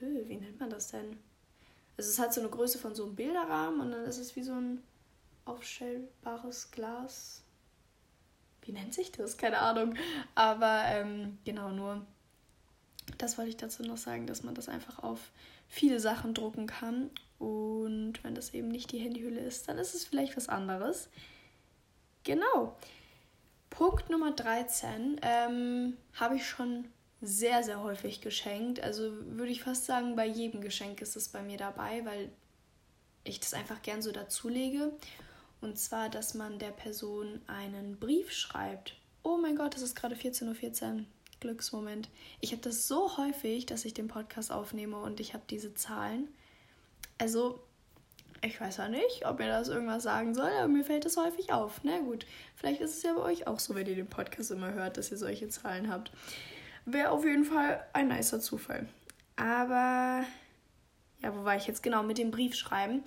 Öh, 0.03 0.29
wie 0.29 0.37
nennt 0.37 0.61
man 0.61 0.71
das 0.71 0.89
denn? 0.89 1.17
Also 1.97 2.11
es 2.11 2.19
hat 2.19 2.35
so 2.35 2.41
eine 2.41 2.51
Größe 2.51 2.79
von 2.79 2.95
so 2.95 3.05
einem 3.05 3.15
Bilderrahmen 3.15 3.81
und 3.81 3.93
dann 3.93 4.05
ist 4.05 4.19
es 4.19 4.35
wie 4.37 4.43
so 4.43 4.53
ein 4.53 4.83
aufstellbares 5.45 6.71
Glas. 6.71 7.43
Wie 8.63 8.73
nennt 8.73 8.95
sich 8.95 9.13
das? 9.13 9.37
Keine 9.37 9.59
Ahnung. 9.59 9.95
Aber 10.35 10.85
ähm, 10.87 11.39
genau 11.45 11.71
nur. 11.71 12.05
Das 13.19 13.37
wollte 13.37 13.51
ich 13.51 13.57
dazu 13.57 13.83
noch 13.83 13.99
sagen, 13.99 14.27
dass 14.27 14.43
man 14.43 14.55
das 14.55 14.69
einfach 14.69 15.03
auf 15.03 15.31
viele 15.69 16.01
Sachen 16.01 16.35
drucken 16.35 16.67
kann. 16.67 17.11
Und 17.39 18.23
wenn 18.23 18.35
das 18.35 18.55
eben 18.55 18.69
nicht 18.69 18.93
die 18.93 18.99
Handyhülle 18.99 19.41
ist, 19.41 19.69
dann 19.69 19.79
ist 19.79 19.95
es 19.95 20.05
vielleicht 20.05 20.37
was 20.37 20.49
anderes. 20.49 21.09
Genau. 22.23 22.77
Punkt 23.69 24.09
Nummer 24.09 24.31
13 24.31 25.21
ähm, 25.23 25.97
habe 26.15 26.37
ich 26.37 26.47
schon 26.47 26.87
sehr, 27.21 27.63
sehr 27.63 27.83
häufig 27.83 28.21
geschenkt. 28.21 28.81
Also 28.81 29.11
würde 29.37 29.51
ich 29.53 29.63
fast 29.63 29.85
sagen, 29.87 30.17
bei 30.17 30.27
jedem 30.27 30.61
Geschenk 30.61 31.01
ist 31.03 31.17
es 31.17 31.29
bei 31.29 31.43
mir 31.43 31.59
dabei, 31.59 32.05
weil 32.05 32.31
ich 33.25 33.41
das 33.41 33.55
einfach 33.55 33.83
gern 33.83 34.03
so 34.03 34.13
dazulege. 34.13 34.93
Und 35.65 35.79
zwar, 35.79 36.11
dass 36.11 36.35
man 36.35 36.59
der 36.59 36.73
Person 36.73 37.41
einen 37.47 37.99
Brief 37.99 38.31
schreibt. 38.31 38.97
Oh 39.23 39.39
mein 39.39 39.57
Gott, 39.57 39.75
es 39.75 39.81
ist 39.81 39.97
gerade 39.97 40.15
14.14 40.15 40.49
Uhr. 40.49 40.55
14. 40.55 41.07
Glücksmoment. 41.41 42.11
Ich 42.43 42.53
habe 42.53 42.61
das 42.61 42.87
so 42.87 43.17
häufig, 43.17 43.65
dass 43.65 43.87
ich 43.87 43.95
den 43.95 44.07
Podcast 44.07 44.53
aufnehme 44.53 44.99
und 44.99 45.21
ich 45.21 45.33
habe 45.33 45.43
diese 45.49 45.73
Zahlen. 45.73 46.29
Also, 47.17 47.61
ich 48.43 48.61
weiß 48.61 48.77
ja 48.77 48.89
nicht, 48.91 49.27
ob 49.27 49.39
mir 49.39 49.49
das 49.49 49.69
irgendwas 49.69 50.03
sagen 50.03 50.35
soll, 50.35 50.51
aber 50.51 50.69
mir 50.69 50.85
fällt 50.85 51.07
das 51.07 51.17
häufig 51.17 51.51
auf. 51.51 51.81
Na 51.83 51.99
gut, 52.01 52.27
vielleicht 52.57 52.83
ist 52.83 52.99
es 52.99 53.03
ja 53.03 53.15
bei 53.15 53.23
euch 53.23 53.47
auch 53.47 53.59
so, 53.59 53.75
wenn 53.75 53.87
ihr 53.87 53.97
den 53.97 54.07
Podcast 54.07 54.51
immer 54.51 54.75
hört, 54.75 54.99
dass 54.99 55.11
ihr 55.11 55.17
solche 55.17 55.49
Zahlen 55.49 55.91
habt. 55.91 56.13
Wäre 56.85 57.11
auf 57.11 57.25
jeden 57.25 57.45
Fall 57.45 57.83
ein 57.95 58.09
nicer 58.09 58.39
Zufall. 58.39 58.87
Aber, 59.37 60.27
ja, 61.23 61.35
wo 61.35 61.43
war 61.45 61.57
ich 61.57 61.67
jetzt 61.67 61.83
genau 61.83 62.03
mit 62.03 62.19
dem 62.19 62.31
Briefschreiben? 62.31 63.03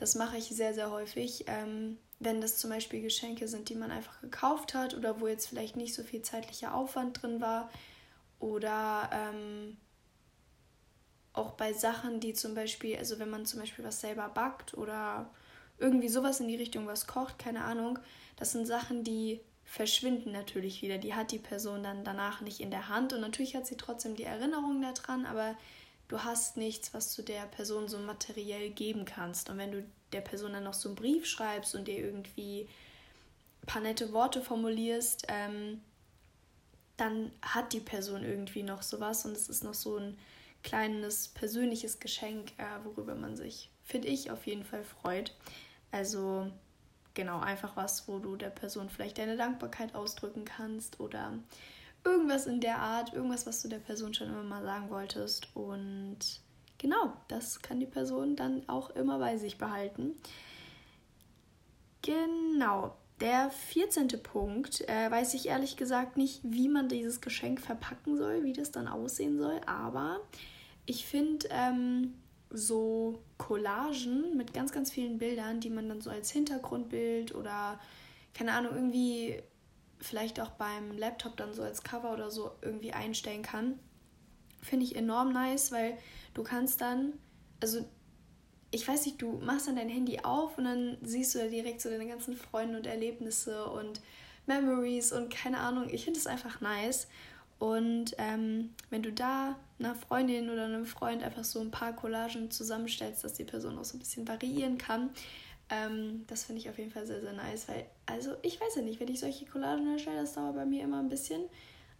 Das 0.00 0.14
mache 0.14 0.38
ich 0.38 0.48
sehr, 0.48 0.72
sehr 0.72 0.90
häufig. 0.90 1.44
Ähm, 1.46 1.98
wenn 2.20 2.40
das 2.40 2.56
zum 2.56 2.70
Beispiel 2.70 3.02
Geschenke 3.02 3.46
sind, 3.48 3.68
die 3.68 3.74
man 3.74 3.90
einfach 3.90 4.18
gekauft 4.22 4.72
hat 4.72 4.94
oder 4.94 5.20
wo 5.20 5.26
jetzt 5.26 5.46
vielleicht 5.46 5.76
nicht 5.76 5.94
so 5.94 6.02
viel 6.02 6.22
zeitlicher 6.22 6.74
Aufwand 6.74 7.20
drin 7.20 7.42
war 7.42 7.70
oder 8.38 9.10
ähm, 9.12 9.76
auch 11.34 11.50
bei 11.50 11.74
Sachen, 11.74 12.18
die 12.18 12.32
zum 12.32 12.54
Beispiel, 12.54 12.96
also 12.96 13.18
wenn 13.18 13.28
man 13.28 13.44
zum 13.44 13.60
Beispiel 13.60 13.84
was 13.84 14.00
selber 14.00 14.30
backt 14.30 14.72
oder 14.72 15.28
irgendwie 15.76 16.08
sowas 16.08 16.40
in 16.40 16.48
die 16.48 16.56
Richtung 16.56 16.86
was 16.86 17.06
kocht, 17.06 17.38
keine 17.38 17.64
Ahnung, 17.64 17.98
das 18.36 18.52
sind 18.52 18.64
Sachen, 18.64 19.04
die 19.04 19.40
verschwinden 19.64 20.32
natürlich 20.32 20.80
wieder. 20.80 20.96
Die 20.96 21.14
hat 21.14 21.30
die 21.30 21.38
Person 21.38 21.82
dann 21.82 22.04
danach 22.04 22.40
nicht 22.40 22.60
in 22.60 22.70
der 22.70 22.88
Hand 22.88 23.12
und 23.12 23.20
natürlich 23.20 23.54
hat 23.54 23.66
sie 23.66 23.76
trotzdem 23.76 24.16
die 24.16 24.24
Erinnerung 24.24 24.80
daran, 24.80 25.26
aber 25.26 25.56
du 26.10 26.24
hast 26.24 26.56
nichts, 26.56 26.92
was 26.92 27.14
du 27.14 27.22
der 27.22 27.46
Person 27.46 27.86
so 27.86 27.98
materiell 27.98 28.70
geben 28.70 29.04
kannst. 29.04 29.48
Und 29.48 29.58
wenn 29.58 29.70
du 29.70 29.84
der 30.12 30.20
Person 30.20 30.52
dann 30.52 30.64
noch 30.64 30.74
so 30.74 30.88
einen 30.88 30.96
Brief 30.96 31.24
schreibst 31.24 31.76
und 31.76 31.86
dir 31.86 31.98
irgendwie 31.98 32.68
ein 33.62 33.66
paar 33.66 33.80
nette 33.80 34.12
Worte 34.12 34.42
formulierst, 34.42 35.26
ähm, 35.28 35.80
dann 36.96 37.30
hat 37.42 37.72
die 37.72 37.80
Person 37.80 38.24
irgendwie 38.24 38.64
noch 38.64 38.82
sowas 38.82 39.24
und 39.24 39.36
es 39.36 39.48
ist 39.48 39.62
noch 39.62 39.74
so 39.74 39.98
ein 39.98 40.18
kleines 40.64 41.28
persönliches 41.28 42.00
Geschenk, 42.00 42.52
äh, 42.58 42.84
worüber 42.84 43.14
man 43.14 43.36
sich, 43.36 43.70
finde 43.84 44.08
ich, 44.08 44.32
auf 44.32 44.46
jeden 44.46 44.64
Fall 44.64 44.82
freut. 44.82 45.32
Also 45.92 46.50
genau, 47.14 47.38
einfach 47.38 47.76
was, 47.76 48.08
wo 48.08 48.18
du 48.18 48.34
der 48.34 48.50
Person 48.50 48.90
vielleicht 48.90 49.18
deine 49.18 49.36
Dankbarkeit 49.36 49.94
ausdrücken 49.94 50.44
kannst 50.44 50.98
oder 50.98 51.34
irgendwas 52.04 52.46
in 52.46 52.60
der 52.60 52.78
Art, 52.78 53.12
irgendwas, 53.12 53.46
was 53.46 53.62
du 53.62 53.68
der 53.68 53.78
Person 53.78 54.14
schon 54.14 54.28
immer 54.28 54.42
mal 54.42 54.62
sagen 54.62 54.90
wolltest. 54.90 55.48
Und 55.54 56.18
genau, 56.78 57.12
das 57.28 57.60
kann 57.62 57.80
die 57.80 57.86
Person 57.86 58.36
dann 58.36 58.68
auch 58.68 58.90
immer 58.90 59.18
bei 59.18 59.36
sich 59.36 59.58
behalten. 59.58 60.14
Genau, 62.02 62.96
der 63.20 63.50
14. 63.50 64.08
Punkt, 64.22 64.88
äh, 64.88 65.10
weiß 65.10 65.34
ich 65.34 65.46
ehrlich 65.46 65.76
gesagt 65.76 66.16
nicht, 66.16 66.40
wie 66.42 66.68
man 66.68 66.88
dieses 66.88 67.20
Geschenk 67.20 67.60
verpacken 67.60 68.16
soll, 68.16 68.44
wie 68.44 68.54
das 68.54 68.72
dann 68.72 68.88
aussehen 68.88 69.38
soll, 69.38 69.60
aber 69.66 70.20
ich 70.86 71.04
finde 71.04 71.46
ähm, 71.50 72.14
so 72.48 73.20
Collagen 73.36 74.36
mit 74.36 74.54
ganz, 74.54 74.72
ganz 74.72 74.90
vielen 74.90 75.18
Bildern, 75.18 75.60
die 75.60 75.70
man 75.70 75.88
dann 75.88 76.00
so 76.00 76.10
als 76.10 76.30
Hintergrundbild 76.30 77.34
oder 77.34 77.78
keine 78.34 78.52
Ahnung, 78.52 78.74
irgendwie 78.74 79.42
vielleicht 80.00 80.40
auch 80.40 80.50
beim 80.50 80.96
Laptop 80.96 81.36
dann 81.36 81.52
so 81.52 81.62
als 81.62 81.82
Cover 81.82 82.12
oder 82.12 82.30
so 82.30 82.52
irgendwie 82.62 82.92
einstellen 82.92 83.42
kann. 83.42 83.78
Finde 84.62 84.84
ich 84.84 84.96
enorm 84.96 85.32
nice, 85.32 85.72
weil 85.72 85.96
du 86.34 86.42
kannst 86.42 86.80
dann, 86.80 87.14
also 87.60 87.84
ich 88.70 88.86
weiß 88.86 89.06
nicht, 89.06 89.20
du 89.20 89.32
machst 89.38 89.66
dann 89.66 89.76
dein 89.76 89.88
Handy 89.88 90.20
auf 90.20 90.56
und 90.58 90.64
dann 90.64 90.98
siehst 91.02 91.34
du 91.34 91.38
da 91.38 91.46
direkt 91.46 91.80
so 91.80 91.90
deine 91.90 92.06
ganzen 92.06 92.36
Freunde 92.36 92.78
und 92.78 92.86
Erlebnisse 92.86 93.64
und 93.66 94.00
Memories 94.46 95.12
und 95.12 95.30
keine 95.30 95.58
Ahnung. 95.58 95.88
Ich 95.90 96.04
finde 96.04 96.18
es 96.18 96.26
einfach 96.26 96.60
nice. 96.60 97.08
Und 97.58 98.14
ähm, 98.16 98.70
wenn 98.88 99.02
du 99.02 99.12
da 99.12 99.56
einer 99.78 99.94
Freundin 99.94 100.48
oder 100.48 100.64
einem 100.64 100.86
Freund 100.86 101.22
einfach 101.22 101.44
so 101.44 101.60
ein 101.60 101.70
paar 101.70 101.94
Collagen 101.94 102.50
zusammenstellst, 102.50 103.22
dass 103.22 103.34
die 103.34 103.44
Person 103.44 103.78
auch 103.78 103.84
so 103.84 103.96
ein 103.96 104.00
bisschen 104.00 104.26
variieren 104.26 104.78
kann, 104.78 105.10
ähm, 105.70 106.24
das 106.26 106.44
finde 106.44 106.60
ich 106.60 106.68
auf 106.68 106.78
jeden 106.78 106.90
Fall 106.90 107.06
sehr, 107.06 107.20
sehr 107.20 107.32
nice, 107.32 107.68
weil, 107.68 107.86
also 108.06 108.34
ich 108.42 108.60
weiß 108.60 108.76
ja 108.76 108.82
nicht, 108.82 109.00
wenn 109.00 109.08
ich 109.08 109.20
solche 109.20 109.46
Collagen 109.46 109.90
erstelle, 109.92 110.20
das 110.20 110.34
dauert 110.34 110.56
bei 110.56 110.64
mir 110.66 110.82
immer 110.84 110.98
ein 111.00 111.08
bisschen 111.08 111.42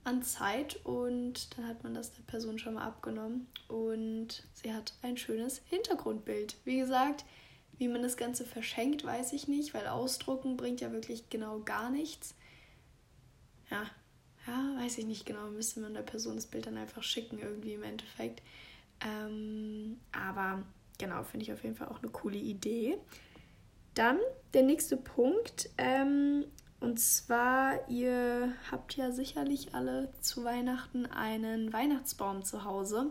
an 0.04 0.22
Zeit 0.22 0.76
und 0.84 1.56
dann 1.56 1.66
hat 1.68 1.82
man 1.84 1.94
das 1.94 2.12
der 2.12 2.22
Person 2.22 2.58
schon 2.58 2.74
mal 2.74 2.86
abgenommen 2.86 3.46
und 3.68 4.44
sie 4.54 4.72
hat 4.72 4.94
ein 5.02 5.16
schönes 5.16 5.60
Hintergrundbild. 5.66 6.56
Wie 6.64 6.78
gesagt, 6.78 7.24
Wie 7.78 7.88
man 7.88 8.02
das 8.02 8.16
Ganze 8.18 8.44
verschenkt, 8.44 9.04
weiß 9.04 9.32
ich 9.32 9.48
nicht, 9.48 9.72
weil 9.72 9.86
ausdrucken 9.86 10.56
bringt 10.58 10.80
ja 10.82 10.92
wirklich 10.92 11.30
genau 11.30 11.60
gar 11.60 11.90
nichts. 11.90 12.34
Ja, 13.70 13.84
ja, 14.46 14.74
weiß 14.82 14.98
ich 14.98 15.06
nicht 15.06 15.26
genau. 15.26 15.48
Müsste 15.48 15.80
man 15.80 15.94
der 15.94 16.02
Person 16.02 16.36
das 16.36 16.46
Bild 16.46 16.66
dann 16.66 16.76
einfach 16.76 17.02
schicken, 17.02 17.38
irgendwie 17.38 17.74
im 17.74 17.82
Endeffekt. 17.82 18.42
Ähm, 19.00 19.98
aber 20.12 20.62
genau, 20.98 21.22
finde 21.22 21.44
ich 21.44 21.52
auf 21.52 21.62
jeden 21.62 21.74
Fall 21.76 21.88
auch 21.88 22.02
eine 22.02 22.10
coole 22.10 22.36
Idee. 22.38 22.98
Dann 23.94 24.18
der 24.54 24.62
nächste 24.62 24.96
Punkt. 24.96 25.70
Ähm, 25.78 26.44
und 26.80 26.98
zwar, 26.98 27.88
ihr 27.88 28.54
habt 28.70 28.96
ja 28.96 29.12
sicherlich 29.12 29.74
alle 29.74 30.10
zu 30.20 30.44
Weihnachten 30.44 31.06
einen 31.06 31.72
Weihnachtsbaum 31.72 32.42
zu 32.42 32.64
Hause. 32.64 33.10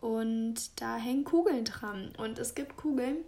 Und 0.00 0.80
da 0.80 0.96
hängen 0.96 1.24
Kugeln 1.24 1.64
dran. 1.64 2.12
Und 2.18 2.38
es 2.38 2.54
gibt 2.54 2.76
Kugeln, 2.76 3.18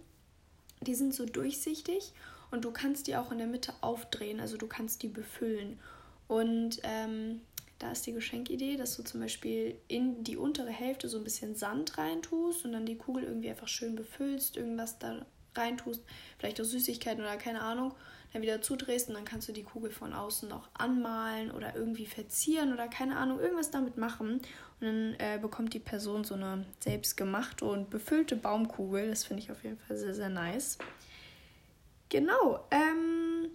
die 0.81 0.95
sind 0.95 1.13
so 1.13 1.25
durchsichtig 1.25 2.13
und 2.51 2.65
du 2.65 2.71
kannst 2.71 3.07
die 3.07 3.15
auch 3.15 3.31
in 3.31 3.37
der 3.37 3.47
Mitte 3.47 3.73
aufdrehen. 3.81 4.39
Also 4.39 4.57
du 4.57 4.67
kannst 4.67 5.03
die 5.03 5.07
befüllen. 5.07 5.79
Und 6.27 6.79
ähm, 6.83 7.41
da 7.79 7.91
ist 7.91 8.05
die 8.07 8.13
Geschenkidee, 8.13 8.77
dass 8.77 8.95
du 8.95 9.03
zum 9.03 9.19
Beispiel 9.21 9.75
in 9.87 10.23
die 10.23 10.37
untere 10.37 10.69
Hälfte 10.69 11.09
so 11.09 11.17
ein 11.17 11.23
bisschen 11.23 11.55
Sand 11.55 11.97
reintust 11.97 12.65
und 12.65 12.71
dann 12.71 12.85
die 12.85 12.97
Kugel 12.97 13.23
irgendwie 13.23 13.49
einfach 13.49 13.67
schön 13.67 13.95
befüllst, 13.95 14.55
irgendwas 14.55 14.97
da 14.99 15.25
reintust, 15.57 16.03
vielleicht 16.37 16.59
auch 16.61 16.65
Süßigkeiten 16.65 17.23
oder 17.23 17.37
keine 17.37 17.61
Ahnung, 17.61 17.93
dann 18.35 18.41
wieder 18.41 18.61
zudrehst 18.61 19.07
und 19.07 19.15
dann 19.15 19.23
kannst 19.23 19.47
du 19.47 19.53
die 19.53 19.63
Kugel 19.63 19.91
von 19.91 20.13
außen 20.13 20.49
noch 20.49 20.67
anmalen 20.73 21.51
oder 21.51 21.73
irgendwie 21.75 22.05
verzieren 22.05 22.73
oder 22.73 22.89
keine 22.89 23.15
Ahnung, 23.15 23.39
irgendwas 23.39 23.71
damit 23.71 23.95
machen. 23.95 24.41
Und 24.81 24.87
dann 24.87 25.15
äh, 25.19 25.39
bekommt 25.41 25.73
die 25.73 25.79
Person 25.79 26.25
so 26.25 26.35
eine 26.35 26.65
selbstgemachte 26.81 27.63
und 27.63 27.89
befüllte 27.89 28.35
Baumkugel. 28.35 29.07
Das 29.07 29.23
finde 29.23 29.41
ich 29.41 29.51
auf 29.51 29.63
jeden 29.63 29.77
Fall 29.77 29.95
sehr, 29.95 30.13
sehr 30.13 30.27
nice. 30.27 30.77
Genau. 32.09 32.67
Ähm, 32.71 33.51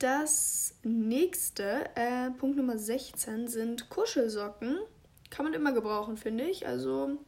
das 0.00 0.74
nächste, 0.82 1.84
äh, 1.94 2.30
Punkt 2.32 2.56
Nummer 2.56 2.78
16, 2.78 3.46
sind 3.46 3.90
Kuschelsocken. 3.90 4.78
Kann 5.30 5.44
man 5.44 5.54
immer 5.54 5.72
gebrauchen, 5.72 6.16
finde 6.16 6.44
ich. 6.44 6.66
Also, 6.66 7.18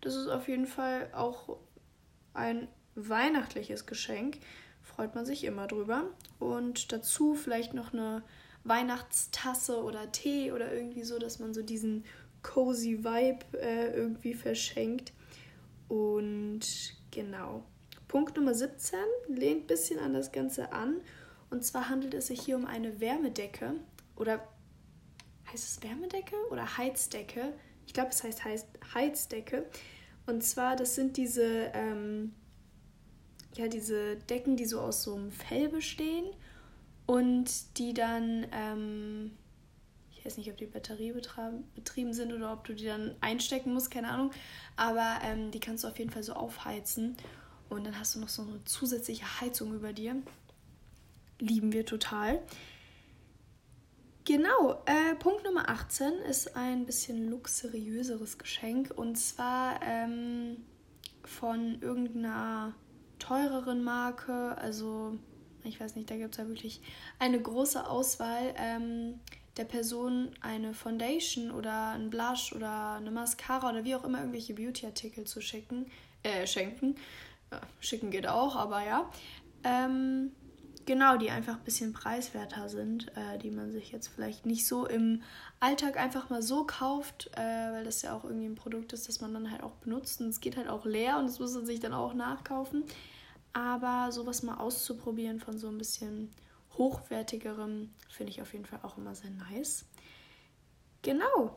das 0.00 0.16
ist 0.16 0.26
auf 0.26 0.48
jeden 0.48 0.66
Fall 0.66 1.10
auch 1.14 1.58
ein 2.34 2.68
weihnachtliches 2.94 3.86
Geschenk. 3.86 4.38
Freut 4.82 5.14
man 5.14 5.24
sich 5.24 5.44
immer 5.44 5.66
drüber. 5.66 6.04
Und 6.38 6.92
dazu 6.92 7.34
vielleicht 7.34 7.74
noch 7.74 7.92
eine 7.92 8.22
Weihnachtstasse 8.64 9.82
oder 9.82 10.12
Tee 10.12 10.52
oder 10.52 10.72
irgendwie 10.72 11.04
so, 11.04 11.18
dass 11.18 11.38
man 11.38 11.54
so 11.54 11.62
diesen 11.62 12.04
cozy 12.42 13.04
Vibe 13.04 13.58
äh, 13.58 13.94
irgendwie 13.94 14.34
verschenkt. 14.34 15.12
Und 15.88 16.60
genau. 17.10 17.64
Punkt 18.08 18.36
Nummer 18.36 18.54
17 18.54 18.98
lehnt 19.28 19.64
ein 19.64 19.66
bisschen 19.66 19.98
an 19.98 20.12
das 20.12 20.30
Ganze 20.30 20.72
an 20.72 21.00
und 21.50 21.64
zwar 21.64 21.88
handelt 21.88 22.14
es 22.14 22.28
sich 22.28 22.40
hier 22.42 22.56
um 22.56 22.66
eine 22.66 23.00
Wärmedecke 23.00 23.74
oder 24.16 24.46
heißt 25.52 25.64
es 25.64 25.82
Wärmedecke 25.82 26.36
oder 26.50 26.78
Heizdecke? 26.78 27.52
Ich 27.86 27.92
glaube, 27.92 28.10
es 28.10 28.22
heißt 28.22 28.66
Heizdecke. 28.92 29.66
Und 30.26 30.42
zwar, 30.42 30.76
das 30.76 30.94
sind 30.94 31.16
diese, 31.16 31.70
ähm, 31.74 32.32
ja, 33.54 33.68
diese 33.68 34.16
Decken, 34.16 34.56
die 34.56 34.64
so 34.64 34.80
aus 34.80 35.02
so 35.02 35.14
einem 35.14 35.30
Fell 35.30 35.68
bestehen 35.68 36.26
und 37.06 37.78
die 37.78 37.92
dann, 37.94 38.46
ähm, 38.52 39.32
ich 40.12 40.24
weiß 40.24 40.38
nicht, 40.38 40.50
ob 40.50 40.56
die 40.56 40.66
Batterie 40.66 41.12
betrieben 41.74 42.14
sind 42.14 42.32
oder 42.32 42.52
ob 42.52 42.64
du 42.64 42.74
die 42.74 42.86
dann 42.86 43.14
einstecken 43.20 43.74
musst, 43.74 43.90
keine 43.90 44.08
Ahnung. 44.08 44.30
Aber 44.76 45.18
ähm, 45.22 45.50
die 45.50 45.60
kannst 45.60 45.84
du 45.84 45.88
auf 45.88 45.98
jeden 45.98 46.10
Fall 46.10 46.22
so 46.22 46.32
aufheizen 46.32 47.16
und 47.68 47.84
dann 47.84 47.98
hast 47.98 48.14
du 48.14 48.20
noch 48.20 48.28
so 48.28 48.42
eine 48.42 48.64
zusätzliche 48.64 49.40
Heizung 49.40 49.74
über 49.74 49.92
dir 49.92 50.16
lieben 51.38 51.72
wir 51.72 51.86
total. 51.86 52.40
Genau, 54.26 54.82
äh, 54.86 55.14
Punkt 55.16 55.44
Nummer 55.44 55.68
18 55.68 56.14
ist 56.30 56.56
ein 56.56 56.86
bisschen 56.86 57.28
luxuriöseres 57.28 58.38
Geschenk 58.38 58.90
und 58.96 59.16
zwar 59.16 59.80
ähm, 59.82 60.64
von 61.24 61.78
irgendeiner 61.82 62.74
teureren 63.18 63.84
Marke. 63.84 64.56
Also, 64.56 65.18
ich 65.62 65.78
weiß 65.78 65.96
nicht, 65.96 66.10
da 66.10 66.16
gibt 66.16 66.32
es 66.32 66.38
ja 66.38 66.48
wirklich 66.48 66.80
eine 67.18 67.38
große 67.38 67.86
Auswahl. 67.86 68.54
Ähm, 68.56 69.20
der 69.58 69.64
Person 69.64 70.30
eine 70.40 70.72
Foundation 70.72 71.50
oder 71.50 71.90
ein 71.90 72.08
Blush 72.08 72.54
oder 72.54 72.94
eine 72.94 73.10
Mascara 73.10 73.68
oder 73.68 73.84
wie 73.84 73.94
auch 73.94 74.04
immer 74.04 74.20
irgendwelche 74.20 74.54
Beauty-Artikel 74.54 75.24
zu 75.24 75.42
schicken, 75.42 75.90
äh, 76.22 76.46
schenken. 76.46 76.96
Ja, 77.52 77.60
schicken 77.78 78.10
geht 78.10 78.26
auch, 78.26 78.56
aber 78.56 78.84
ja. 78.86 79.10
Ähm, 79.64 80.32
Genau, 80.86 81.16
die 81.16 81.30
einfach 81.30 81.54
ein 81.54 81.64
bisschen 81.64 81.94
preiswerter 81.94 82.68
sind, 82.68 83.10
äh, 83.16 83.38
die 83.38 83.50
man 83.50 83.72
sich 83.72 83.90
jetzt 83.90 84.08
vielleicht 84.08 84.44
nicht 84.44 84.66
so 84.66 84.86
im 84.86 85.22
Alltag 85.58 85.96
einfach 85.96 86.28
mal 86.28 86.42
so 86.42 86.64
kauft, 86.66 87.30
äh, 87.36 87.72
weil 87.72 87.84
das 87.84 88.02
ja 88.02 88.14
auch 88.14 88.24
irgendwie 88.24 88.46
ein 88.46 88.54
Produkt 88.54 88.92
ist, 88.92 89.08
das 89.08 89.22
man 89.22 89.32
dann 89.32 89.50
halt 89.50 89.62
auch 89.62 89.76
benutzt 89.76 90.20
und 90.20 90.28
es 90.28 90.40
geht 90.40 90.58
halt 90.58 90.68
auch 90.68 90.84
leer 90.84 91.18
und 91.18 91.26
das 91.26 91.38
muss 91.38 91.54
man 91.54 91.64
sich 91.64 91.80
dann 91.80 91.94
auch 91.94 92.12
nachkaufen. 92.12 92.84
Aber 93.54 94.12
sowas 94.12 94.42
mal 94.42 94.58
auszuprobieren 94.58 95.40
von 95.40 95.58
so 95.58 95.68
ein 95.68 95.78
bisschen 95.78 96.34
hochwertigerem 96.76 97.90
finde 98.08 98.32
ich 98.32 98.42
auf 98.42 98.52
jeden 98.52 98.66
Fall 98.66 98.80
auch 98.82 98.98
immer 98.98 99.14
sehr 99.14 99.30
nice. 99.30 99.86
Genau. 101.02 101.56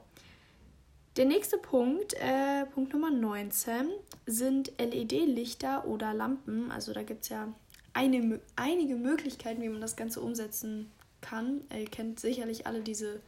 Der 1.17 1.25
nächste 1.25 1.57
Punkt, 1.57 2.13
äh, 2.13 2.65
Punkt 2.67 2.93
Nummer 2.93 3.09
19, 3.09 3.89
sind 4.25 4.71
LED-Lichter 4.77 5.85
oder 5.85 6.13
Lampen. 6.13 6.71
Also 6.71 6.93
da 6.93 7.01
gibt 7.01 7.23
es 7.23 7.29
ja 7.29 7.51
eine, 7.97 8.39
einige 8.55 8.95
Möglichkeiten, 8.95 9.63
wie 9.63 9.69
man 9.69 9.81
das 9.81 9.95
Ganze 9.95 10.21
umsetzen 10.21 10.91
kann. 11.19 11.63
Ihr 11.75 11.85
kennt 11.85 12.19
sicherlich 12.19 12.67
alle 12.67 12.83
diese, 12.83 13.21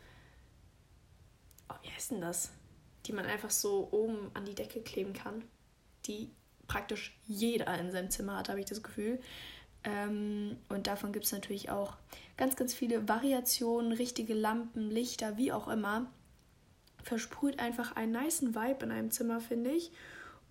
oh, 1.69 1.75
wie 1.81 1.89
heißt 1.89 2.11
denn 2.11 2.21
das? 2.21 2.51
Die 3.07 3.13
man 3.13 3.25
einfach 3.25 3.49
so 3.49 3.87
oben 3.91 4.29
an 4.35 4.45
die 4.45 4.53
Decke 4.53 4.81
kleben 4.81 5.13
kann. 5.13 5.43
Die 6.05 6.29
praktisch 6.67 7.17
jeder 7.25 7.79
in 7.79 7.91
seinem 7.91 8.11
Zimmer 8.11 8.37
hat, 8.37 8.49
habe 8.49 8.59
ich 8.59 8.67
das 8.67 8.83
Gefühl. 8.83 9.19
Ähm, 9.83 10.57
und 10.69 10.85
davon 10.85 11.13
gibt 11.13 11.25
es 11.25 11.31
natürlich 11.31 11.71
auch 11.71 11.97
ganz, 12.37 12.55
ganz 12.55 12.75
viele 12.75 13.07
Variationen, 13.07 13.91
richtige 13.91 14.35
Lampen, 14.35 14.91
Lichter, 14.91 15.35
wie 15.35 15.51
auch 15.51 15.67
immer. 15.67 16.11
Versprüht 17.01 17.59
einfach 17.59 17.95
einen 17.95 18.11
niceen 18.11 18.53
Vibe 18.53 18.85
in 18.85 18.91
einem 18.91 19.09
Zimmer, 19.09 19.39
finde 19.39 19.71
ich. 19.71 19.91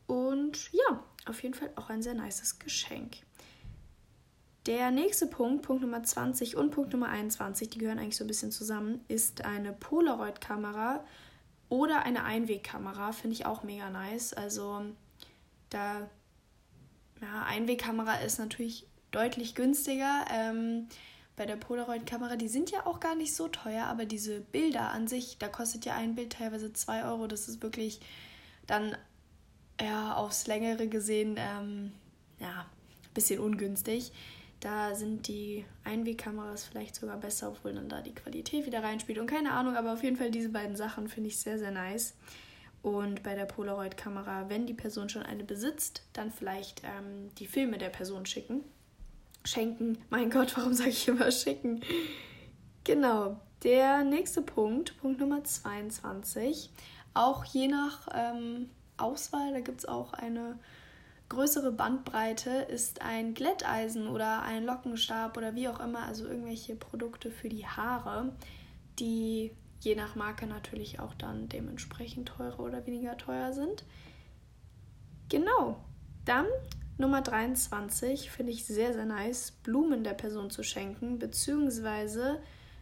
Und 0.08 0.72
ja, 0.72 1.04
auf 1.26 1.40
jeden 1.44 1.54
Fall 1.54 1.70
auch 1.76 1.88
ein 1.88 2.02
sehr 2.02 2.14
nices 2.14 2.58
Geschenk. 2.58 3.18
Der 4.68 4.90
nächste 4.90 5.26
Punkt, 5.26 5.62
Punkt 5.62 5.80
Nummer 5.80 6.02
20 6.02 6.54
und 6.54 6.72
Punkt 6.72 6.92
Nummer 6.92 7.08
21, 7.08 7.70
die 7.70 7.78
gehören 7.78 7.98
eigentlich 7.98 8.18
so 8.18 8.24
ein 8.24 8.26
bisschen 8.26 8.52
zusammen, 8.52 9.02
ist 9.08 9.46
eine 9.46 9.72
Polaroid-Kamera 9.72 11.06
oder 11.70 12.02
eine 12.02 12.24
Einwegkamera. 12.24 13.12
Finde 13.12 13.34
ich 13.34 13.46
auch 13.46 13.62
mega 13.62 13.88
nice. 13.88 14.34
Also 14.34 14.82
da, 15.70 16.06
ja, 17.22 17.44
Einwegkamera 17.46 18.16
ist 18.16 18.38
natürlich 18.38 18.86
deutlich 19.10 19.54
günstiger. 19.54 20.26
Ähm, 20.30 20.88
bei 21.34 21.46
der 21.46 21.56
Polaroid-Kamera, 21.56 22.36
die 22.36 22.48
sind 22.48 22.70
ja 22.70 22.84
auch 22.84 23.00
gar 23.00 23.14
nicht 23.14 23.34
so 23.34 23.48
teuer, 23.48 23.86
aber 23.86 24.04
diese 24.04 24.42
Bilder 24.42 24.90
an 24.90 25.08
sich, 25.08 25.38
da 25.38 25.48
kostet 25.48 25.86
ja 25.86 25.94
ein 25.94 26.14
Bild 26.14 26.34
teilweise 26.34 26.74
2 26.74 27.06
Euro. 27.06 27.26
Das 27.26 27.48
ist 27.48 27.62
wirklich 27.62 28.00
dann 28.66 28.94
ja, 29.80 30.14
aufs 30.14 30.46
Längere 30.46 30.88
gesehen 30.88 31.36
ähm, 31.38 31.92
ja, 32.38 32.66
ein 32.66 33.14
bisschen 33.14 33.40
ungünstig. 33.40 34.12
Da 34.60 34.94
sind 34.94 35.28
die 35.28 35.64
Einwegkameras 35.84 36.64
vielleicht 36.64 36.96
sogar 36.96 37.16
besser, 37.16 37.48
obwohl 37.50 37.74
dann 37.74 37.88
da 37.88 38.00
die 38.00 38.14
Qualität 38.14 38.66
wieder 38.66 38.82
reinspielt. 38.82 39.18
Und 39.18 39.26
keine 39.28 39.52
Ahnung, 39.52 39.76
aber 39.76 39.92
auf 39.92 40.02
jeden 40.02 40.16
Fall 40.16 40.30
diese 40.30 40.48
beiden 40.48 40.76
Sachen 40.76 41.08
finde 41.08 41.28
ich 41.28 41.38
sehr, 41.38 41.58
sehr 41.58 41.70
nice. 41.70 42.14
Und 42.82 43.22
bei 43.22 43.34
der 43.34 43.44
Polaroid-Kamera, 43.44 44.48
wenn 44.48 44.66
die 44.66 44.74
Person 44.74 45.08
schon 45.08 45.22
eine 45.22 45.44
besitzt, 45.44 46.02
dann 46.12 46.30
vielleicht 46.30 46.82
ähm, 46.84 47.34
die 47.38 47.46
Filme 47.46 47.78
der 47.78 47.90
Person 47.90 48.26
schicken. 48.26 48.64
Schenken. 49.44 49.98
Mein 50.10 50.30
Gott, 50.30 50.56
warum 50.56 50.74
sage 50.74 50.90
ich 50.90 51.08
immer 51.08 51.30
schicken? 51.30 51.82
Genau. 52.84 53.40
Der 53.64 54.04
nächste 54.04 54.42
Punkt, 54.42 54.98
Punkt 55.00 55.20
Nummer 55.20 55.42
22. 55.42 56.70
Auch 57.14 57.44
je 57.44 57.66
nach 57.66 58.08
ähm, 58.14 58.70
Auswahl, 58.96 59.52
da 59.52 59.60
gibt 59.60 59.80
es 59.80 59.84
auch 59.86 60.12
eine 60.12 60.58
größere 61.28 61.72
Bandbreite 61.72 62.50
ist 62.50 63.02
ein 63.02 63.34
Glätteisen 63.34 64.08
oder 64.08 64.42
ein 64.42 64.64
Lockenstab 64.64 65.36
oder 65.36 65.54
wie 65.54 65.68
auch 65.68 65.80
immer, 65.80 66.04
also 66.04 66.26
irgendwelche 66.26 66.74
Produkte 66.74 67.30
für 67.30 67.48
die 67.48 67.66
Haare, 67.66 68.32
die 68.98 69.52
je 69.80 69.94
nach 69.94 70.16
Marke 70.16 70.46
natürlich 70.46 71.00
auch 71.00 71.14
dann 71.14 71.48
dementsprechend 71.48 72.28
teurer 72.28 72.60
oder 72.60 72.86
weniger 72.86 73.16
teuer 73.16 73.52
sind. 73.52 73.84
Genau. 75.28 75.76
Dann 76.24 76.46
Nummer 76.96 77.22
23 77.22 78.30
finde 78.30 78.52
ich 78.52 78.64
sehr, 78.64 78.92
sehr 78.92 79.04
nice, 79.04 79.52
Blumen 79.62 80.02
der 80.02 80.14
Person 80.14 80.50
zu 80.50 80.62
schenken, 80.62 81.18
beziehungsweise 81.18 82.40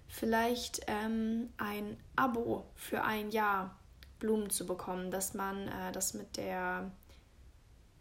vielleicht 0.09 0.81
ähm, 0.87 1.51
ein 1.59 1.97
Abo 2.15 2.67
für 2.75 3.03
ein 3.03 3.31
Jahr 3.31 3.77
Blumen 4.19 4.51
zu 4.51 4.67
bekommen, 4.67 5.11
dass 5.11 5.35
man 5.35 5.69
äh, 5.69 5.93
das 5.93 6.15
mit 6.15 6.37
der 6.37 6.91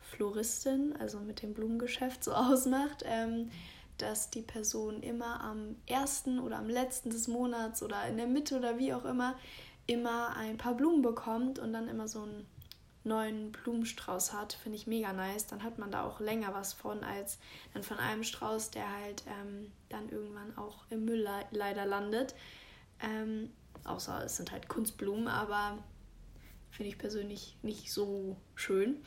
Floristin, 0.09 0.95
also 0.99 1.19
mit 1.19 1.41
dem 1.41 1.53
Blumengeschäft 1.53 2.23
so 2.23 2.33
ausmacht, 2.33 3.03
ähm, 3.05 3.51
dass 3.97 4.29
die 4.29 4.41
Person 4.41 5.01
immer 5.01 5.41
am 5.41 5.75
ersten 5.87 6.39
oder 6.39 6.57
am 6.57 6.69
letzten 6.69 7.09
des 7.09 7.27
Monats 7.27 7.81
oder 7.81 8.05
in 8.07 8.17
der 8.17 8.27
Mitte 8.27 8.57
oder 8.57 8.77
wie 8.77 8.93
auch 8.93 9.05
immer 9.05 9.35
immer 9.87 10.35
ein 10.35 10.57
paar 10.57 10.75
Blumen 10.75 11.01
bekommt 11.01 11.59
und 11.59 11.73
dann 11.73 11.87
immer 11.87 12.07
so 12.07 12.23
einen 12.23 12.45
neuen 13.03 13.51
Blumenstrauß 13.51 14.33
hat, 14.33 14.53
finde 14.53 14.77
ich 14.77 14.87
mega 14.87 15.13
nice. 15.13 15.45
Dann 15.47 15.63
hat 15.63 15.77
man 15.77 15.91
da 15.91 16.03
auch 16.03 16.19
länger 16.19 16.53
was 16.53 16.73
von, 16.73 17.03
als 17.03 17.37
dann 17.73 17.83
von 17.83 17.97
einem 17.97 18.23
Strauß, 18.23 18.71
der 18.71 18.91
halt 18.91 19.23
ähm, 19.27 19.71
dann 19.89 20.09
irgendwann 20.09 20.57
auch 20.57 20.85
im 20.89 21.05
Müll 21.05 21.21
le 21.21 21.45
leider 21.51 21.85
landet. 21.85 22.33
Ähm, 22.99 23.51
außer 23.83 24.25
es 24.25 24.37
sind 24.37 24.51
halt 24.51 24.67
Kunstblumen, 24.67 25.27
aber 25.27 25.77
finde 26.71 26.89
ich 26.89 26.97
persönlich 26.97 27.57
nicht 27.61 27.91
so 27.91 28.37
schön. 28.55 29.03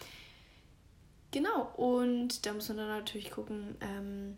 Genau, 1.31 1.73
und 1.77 2.47
da 2.47 2.55
muss 2.55 2.69
man 2.69 2.79
dann 2.79 2.89
natürlich 2.89 3.31
gucken, 3.31 3.77
ähm, 3.81 4.37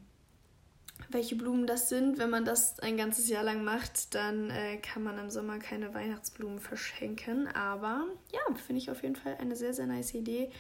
welche 1.09 1.37
Blumen 1.37 1.67
das 1.67 1.89
sind. 1.89 2.19
Wenn 2.19 2.31
man 2.31 2.45
das 2.45 2.79
ein 2.81 2.97
ganzes 2.97 3.29
Jahr 3.29 3.45
lang 3.45 3.65
macht, 3.65 4.15
dann 4.15 4.51
äh, 4.51 4.77
kann 4.79 5.03
man 5.03 5.19
im 5.19 5.31
Sommer 5.31 5.59
keine 5.59 5.95
Weihnachtsblumen 5.95 6.61
verschenken. 6.61 7.47
Aber 7.49 8.07
ja, 8.33 8.55
finde 8.57 8.83
ich 8.83 8.91
auf 8.91 9.03
jeden 9.03 9.17
Fall 9.17 9.37
eine 9.41 9.57
sehr, 9.57 9.73
sehr 9.73 9.87
nice 9.87 10.15
Idee, 10.15 10.51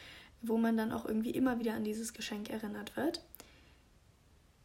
wo 0.40 0.56
man 0.56 0.76
dann 0.76 0.92
auch 0.92 1.04
irgendwie 1.04 1.30
immer 1.30 1.58
wieder 1.58 1.74
an 1.74 1.84
dieses 1.84 2.12
Geschenk 2.12 2.50
erinnert 2.50 2.96
wird. 2.96 3.22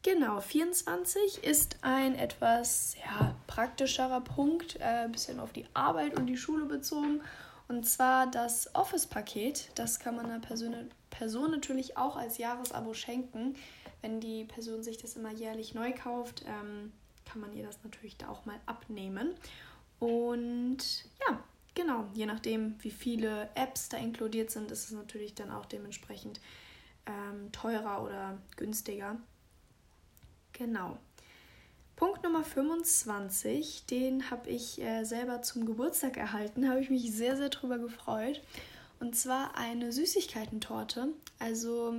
Genau, 0.04 0.39
24 0.39 1.43
ist 1.43 1.78
ein 1.82 2.13
etwas 2.13 2.95
ja, 3.04 3.36
praktischerer 3.47 4.21
Punkt, 4.21 4.80
ein 4.80 5.10
äh, 5.10 5.12
bisschen 5.12 5.39
auf 5.39 5.51
die 5.51 5.65
Arbeit 5.73 6.15
und 6.15 6.28
die 6.28 6.38
Schule 6.38 6.65
bezogen. 6.65 7.21
Und 7.67 7.86
zwar 7.88 8.28
das 8.28 8.73
Office-Paket. 8.75 9.71
Das 9.75 9.99
kann 9.99 10.15
man 10.15 10.28
einer 10.28 10.39
Person, 10.39 10.75
Person 11.10 11.51
natürlich 11.51 11.97
auch 11.97 12.15
als 12.15 12.38
Jahresabo 12.38 12.93
schenken. 12.93 13.56
Wenn 14.01 14.19
die 14.19 14.43
Person 14.43 14.84
sich 14.84 14.97
das 14.97 15.15
immer 15.15 15.32
jährlich 15.32 15.73
neu 15.73 15.91
kauft, 15.91 16.43
ähm, 16.45 16.91
kann 17.25 17.41
man 17.41 17.54
ihr 17.54 17.65
das 17.65 17.80
natürlich 17.84 18.17
da 18.17 18.30
auch 18.30 18.45
mal 18.45 18.60
abnehmen. 18.67 19.34
Und 19.99 21.06
ja, 21.28 21.39
genau, 21.73 22.06
je 22.13 22.28
nachdem, 22.28 22.75
wie 22.84 22.91
viele 22.91 23.49
Apps 23.56 23.89
da 23.89 23.97
inkludiert 23.97 24.51
sind, 24.51 24.69
ist 24.71 24.86
es 24.86 24.91
natürlich 24.91 25.34
dann 25.34 25.51
auch 25.51 25.65
dementsprechend 25.65 26.39
ähm, 27.08 27.51
teurer 27.51 28.04
oder 28.04 28.38
günstiger. 28.58 29.17
Genau. 30.54 30.97
Punkt 31.96 32.24
Nummer 32.24 32.44
25, 32.44 33.86
den 33.86 34.30
habe 34.30 34.50
ich 34.50 34.82
äh, 34.82 35.06
selber 35.06 35.42
zum 35.42 35.66
Geburtstag 35.66 36.18
erhalten, 36.18 36.70
habe 36.70 36.82
ich 36.82 36.90
mich 36.90 37.12
sehr, 37.14 37.38
sehr 37.38 37.50
drüber 37.50 37.78
gefreut. 37.78 38.42
Und 39.00 39.16
zwar 39.16 39.56
eine 39.56 39.92
Süßigkeitentorte. 39.92 41.10
Also 41.40 41.94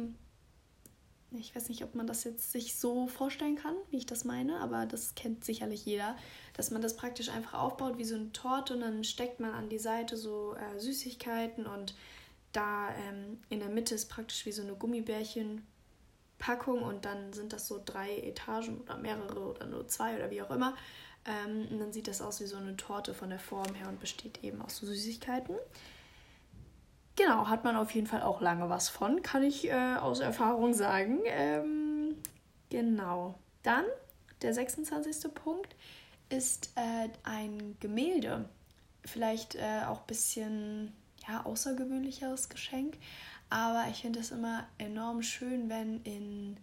ich 1.32 1.54
weiß 1.54 1.68
nicht, 1.68 1.82
ob 1.82 1.94
man 1.94 2.06
das 2.06 2.24
jetzt 2.24 2.52
sich 2.52 2.76
so 2.76 3.06
vorstellen 3.06 3.56
kann, 3.56 3.74
wie 3.90 3.96
ich 3.98 4.06
das 4.06 4.24
meine, 4.24 4.60
aber 4.60 4.86
das 4.86 5.14
kennt 5.14 5.44
sicherlich 5.44 5.84
jeder, 5.84 6.16
dass 6.54 6.70
man 6.70 6.82
das 6.82 6.96
praktisch 6.96 7.28
einfach 7.28 7.54
aufbaut 7.54 7.98
wie 7.98 8.04
so 8.04 8.14
eine 8.14 8.32
Torte 8.32 8.74
und 8.74 8.80
dann 8.80 9.04
steckt 9.04 9.40
man 9.40 9.52
an 9.52 9.68
die 9.68 9.78
Seite 9.78 10.16
so 10.16 10.54
äh, 10.54 10.78
Süßigkeiten 10.78 11.66
und 11.66 11.94
da 12.52 12.90
ähm, 12.90 13.38
in 13.48 13.60
der 13.60 13.68
Mitte 13.68 13.94
ist 13.94 14.08
praktisch 14.08 14.46
wie 14.46 14.52
so 14.52 14.62
eine 14.62 14.74
Gummibärchenpackung 16.38 16.82
und 16.82 17.04
dann 17.04 17.32
sind 17.32 17.52
das 17.52 17.66
so 17.66 17.80
drei 17.84 18.18
Etagen 18.18 18.80
oder 18.80 18.96
mehrere 18.96 19.40
oder 19.50 19.66
nur 19.66 19.86
zwei 19.88 20.16
oder 20.16 20.30
wie 20.30 20.42
auch 20.42 20.50
immer. 20.50 20.74
Ähm, 21.24 21.66
und 21.70 21.78
dann 21.78 21.92
sieht 21.92 22.08
das 22.08 22.22
aus 22.22 22.40
wie 22.40 22.46
so 22.46 22.56
eine 22.56 22.76
Torte 22.76 23.14
von 23.14 23.30
der 23.30 23.38
Form 23.38 23.74
her 23.74 23.88
und 23.88 24.00
besteht 24.00 24.42
eben 24.44 24.62
aus 24.62 24.78
Süßigkeiten. 24.78 25.56
Genau, 27.16 27.48
hat 27.48 27.64
man 27.64 27.76
auf 27.76 27.92
jeden 27.92 28.06
Fall 28.06 28.22
auch 28.22 28.40
lange 28.40 28.68
was 28.68 28.88
von, 28.88 29.22
kann 29.22 29.42
ich 29.42 29.68
äh, 29.68 29.96
aus 29.96 30.20
Erfahrung 30.20 30.74
sagen. 30.74 31.20
Ähm, 31.24 32.16
genau. 32.68 33.38
Dann 33.62 33.84
der 34.42 34.52
26. 34.52 35.34
Punkt 35.34 35.74
ist 36.28 36.72
äh, 36.76 37.08
ein 37.24 37.76
Gemälde. 37.80 38.48
Vielleicht 39.04 39.54
äh, 39.54 39.84
auch 39.86 40.00
ein 40.00 40.06
bisschen 40.06 40.92
ja, 41.26 41.44
außergewöhnlicheres 41.44 42.48
Geschenk. 42.48 42.98
Aber 43.48 43.86
ich 43.90 44.02
finde 44.02 44.20
es 44.20 44.30
immer 44.30 44.66
enorm 44.78 45.22
schön, 45.22 45.68
wenn 45.68 46.02
in 46.02 46.56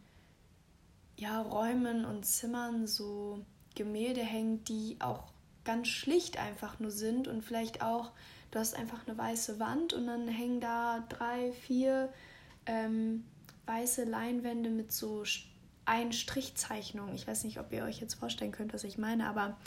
ja, 1.18 1.42
Räumen 1.42 2.06
und 2.06 2.26
Zimmern 2.26 2.88
so 2.88 3.40
Gemälde 3.76 4.22
hängen, 4.22 4.64
die 4.66 4.98
auch 5.00 5.32
ganz 5.64 5.88
schlicht 5.88 6.38
einfach 6.38 6.80
nur 6.80 6.92
sind 6.92 7.28
und 7.28 7.44
vielleicht 7.44 7.82
auch 7.82 8.12
du 8.54 8.60
hast 8.60 8.76
einfach 8.76 9.08
eine 9.08 9.18
weiße 9.18 9.60
Wand 9.60 9.94
und 9.94 10.08
dann 10.08 10.28
hängen 10.28 10.60
da 10.60 11.04
drei, 11.10 11.52
vier 11.52 12.14
ähm, 12.66 13.24
weiße 13.66 14.04
Leinwände 14.04 14.70
mit 14.70 14.92
so 14.92 15.24
Einstrichzeichnungen. 15.86 17.16
Ich 17.16 17.28
weiß 17.28 17.46
nicht, 17.46 17.60
ob 17.60 17.72
ihr 17.74 17.84
euch 17.84 18.00
jetzt 18.00 18.14
vorstellen 18.16 18.52
könnt, 18.52 18.74
was 18.74 18.84
ich 18.84 18.98
meine, 18.98 19.28
aber 19.28 19.58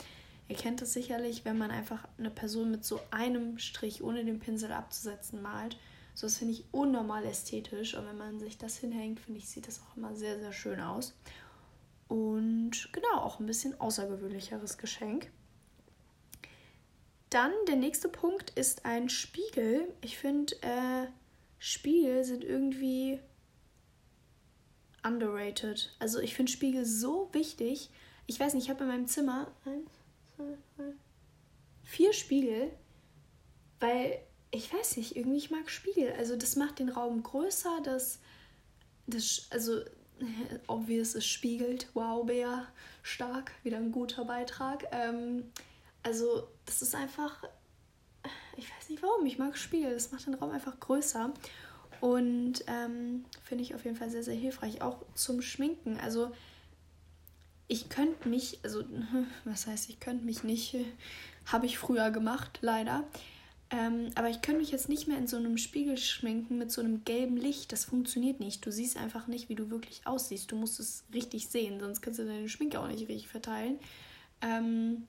ihr 0.47 0.55
kennt 0.55 0.81
es 0.81 0.93
sicherlich, 0.93 1.43
wenn 1.43 1.57
man 1.57 1.69
einfach 1.69 2.07
eine 2.17 2.29
Person 2.29 2.71
mit 2.71 2.85
so 2.85 2.99
einem 3.11 3.57
Strich, 3.59 4.01
ohne 4.01 4.23
den 4.23 4.39
Pinsel 4.39 4.71
abzusetzen, 4.71 5.41
malt. 5.41 5.77
So, 6.17 6.25
das 6.25 6.39
finde 6.39 6.55
ich 6.55 6.65
unnormal 6.71 7.23
ästhetisch 7.25 7.93
und 7.93 8.07
wenn 8.07 8.17
man 8.17 8.39
sich 8.39 8.57
das 8.57 8.75
hinhängt, 8.77 9.19
finde 9.19 9.37
ich, 9.37 9.47
sieht 9.47 9.67
das 9.67 9.79
auch 9.83 9.95
immer 9.95 10.15
sehr, 10.15 10.39
sehr 10.39 10.51
schön 10.51 10.79
aus. 10.79 11.13
Und 12.07 12.89
genau, 12.91 13.19
auch 13.19 13.39
ein 13.39 13.45
bisschen 13.45 13.79
außergewöhnlicheres 13.79 14.79
Geschenk. 14.79 15.31
Dann 17.29 17.51
der 17.67 17.75
nächste 17.75 18.09
Punkt 18.09 18.49
ist 18.49 18.83
ein 18.83 19.09
Spiegel. 19.09 19.93
Ich 20.01 20.17
finde, 20.17 20.55
äh, 20.63 21.05
Spiegel 21.59 22.23
sind 22.23 22.43
irgendwie 22.43 23.19
underrated. 25.03 25.95
Also 25.99 26.19
ich 26.19 26.33
finde 26.33 26.51
Spiegel 26.51 26.83
so 26.83 27.29
wichtig. 27.31 27.91
Ich 28.25 28.39
weiß 28.39 28.55
nicht, 28.55 28.63
ich 28.63 28.69
habe 28.71 28.85
in 28.85 28.89
meinem 28.89 29.07
Zimmer 29.07 29.51
eins, 29.65 29.91
zwei, 30.35 30.57
drei, 30.77 30.93
vier 31.83 32.11
Spiegel, 32.11 32.71
weil 33.79 34.26
ich 34.51 34.73
weiß 34.73 34.97
nicht, 34.97 35.15
irgendwie 35.15 35.37
ich 35.37 35.51
mag 35.51 35.69
Spiegel. 35.69 36.13
Also 36.17 36.35
das 36.35 36.55
macht 36.55 36.79
den 36.79 36.89
Raum 36.89 37.23
größer, 37.23 37.81
das, 37.83 38.19
das 39.07 39.47
also 39.49 39.81
obvious, 40.67 41.15
es 41.15 41.25
spiegelt. 41.25 41.87
Wow, 41.93 42.25
Bär, 42.25 42.67
stark, 43.03 43.51
wieder 43.63 43.77
ein 43.77 43.91
guter 43.91 44.25
Beitrag. 44.25 44.85
Ähm, 44.91 45.51
also, 46.03 46.47
das 46.65 46.81
ist 46.81 46.95
einfach, 46.95 47.43
ich 48.55 48.69
weiß 48.69 48.89
nicht 48.89 49.03
warum, 49.03 49.25
ich 49.25 49.37
mag 49.37 49.57
Spiegel, 49.57 49.93
das 49.93 50.11
macht 50.11 50.27
den 50.27 50.35
Raum 50.35 50.51
einfach 50.51 50.79
größer. 50.79 51.33
Und 51.99 52.63
ähm, 52.67 53.25
finde 53.43 53.63
ich 53.63 53.73
auf 53.73 53.83
jeden 53.85 53.97
Fall 53.97 54.09
sehr, 54.09 54.23
sehr 54.23 54.35
hilfreich, 54.35 54.81
auch 54.81 55.03
zum 55.15 55.41
Schminken. 55.41 55.99
Also, 55.99 56.31
ich 57.67 57.89
könnte 57.89 58.29
mich, 58.29 58.59
also, 58.63 58.83
was 59.45 59.67
heißt, 59.67 59.89
ich 59.89 59.99
könnte 59.99 60.25
mich 60.25 60.43
nicht, 60.43 60.75
habe 61.45 61.65
ich 61.65 61.77
früher 61.77 62.11
gemacht, 62.11 62.59
leider. 62.61 63.03
Ähm, 63.69 64.11
aber 64.15 64.29
ich 64.29 64.41
könnte 64.41 64.61
mich 64.61 64.71
jetzt 64.71 64.87
nicht 64.87 65.07
mehr 65.07 65.17
in 65.17 65.27
so 65.27 65.35
einem 65.35 65.57
Spiegel 65.57 65.97
schminken 65.97 66.57
mit 66.57 66.71
so 66.71 66.81
einem 66.81 67.03
gelben 67.03 67.35
Licht. 67.35 67.71
Das 67.71 67.85
funktioniert 67.85 68.39
nicht. 68.39 68.65
Du 68.65 68.71
siehst 68.71 68.95
einfach 68.95 69.27
nicht, 69.27 69.49
wie 69.49 69.55
du 69.55 69.69
wirklich 69.69 70.01
aussiehst. 70.05 70.51
Du 70.51 70.55
musst 70.55 70.79
es 70.79 71.03
richtig 71.13 71.49
sehen, 71.49 71.79
sonst 71.79 72.01
kannst 72.01 72.19
du 72.19 72.25
deine 72.25 72.47
Schminke 72.47 72.79
auch 72.79 72.87
nicht 72.87 73.09
richtig 73.09 73.27
verteilen. 73.27 73.79
Ähm, 74.41 75.07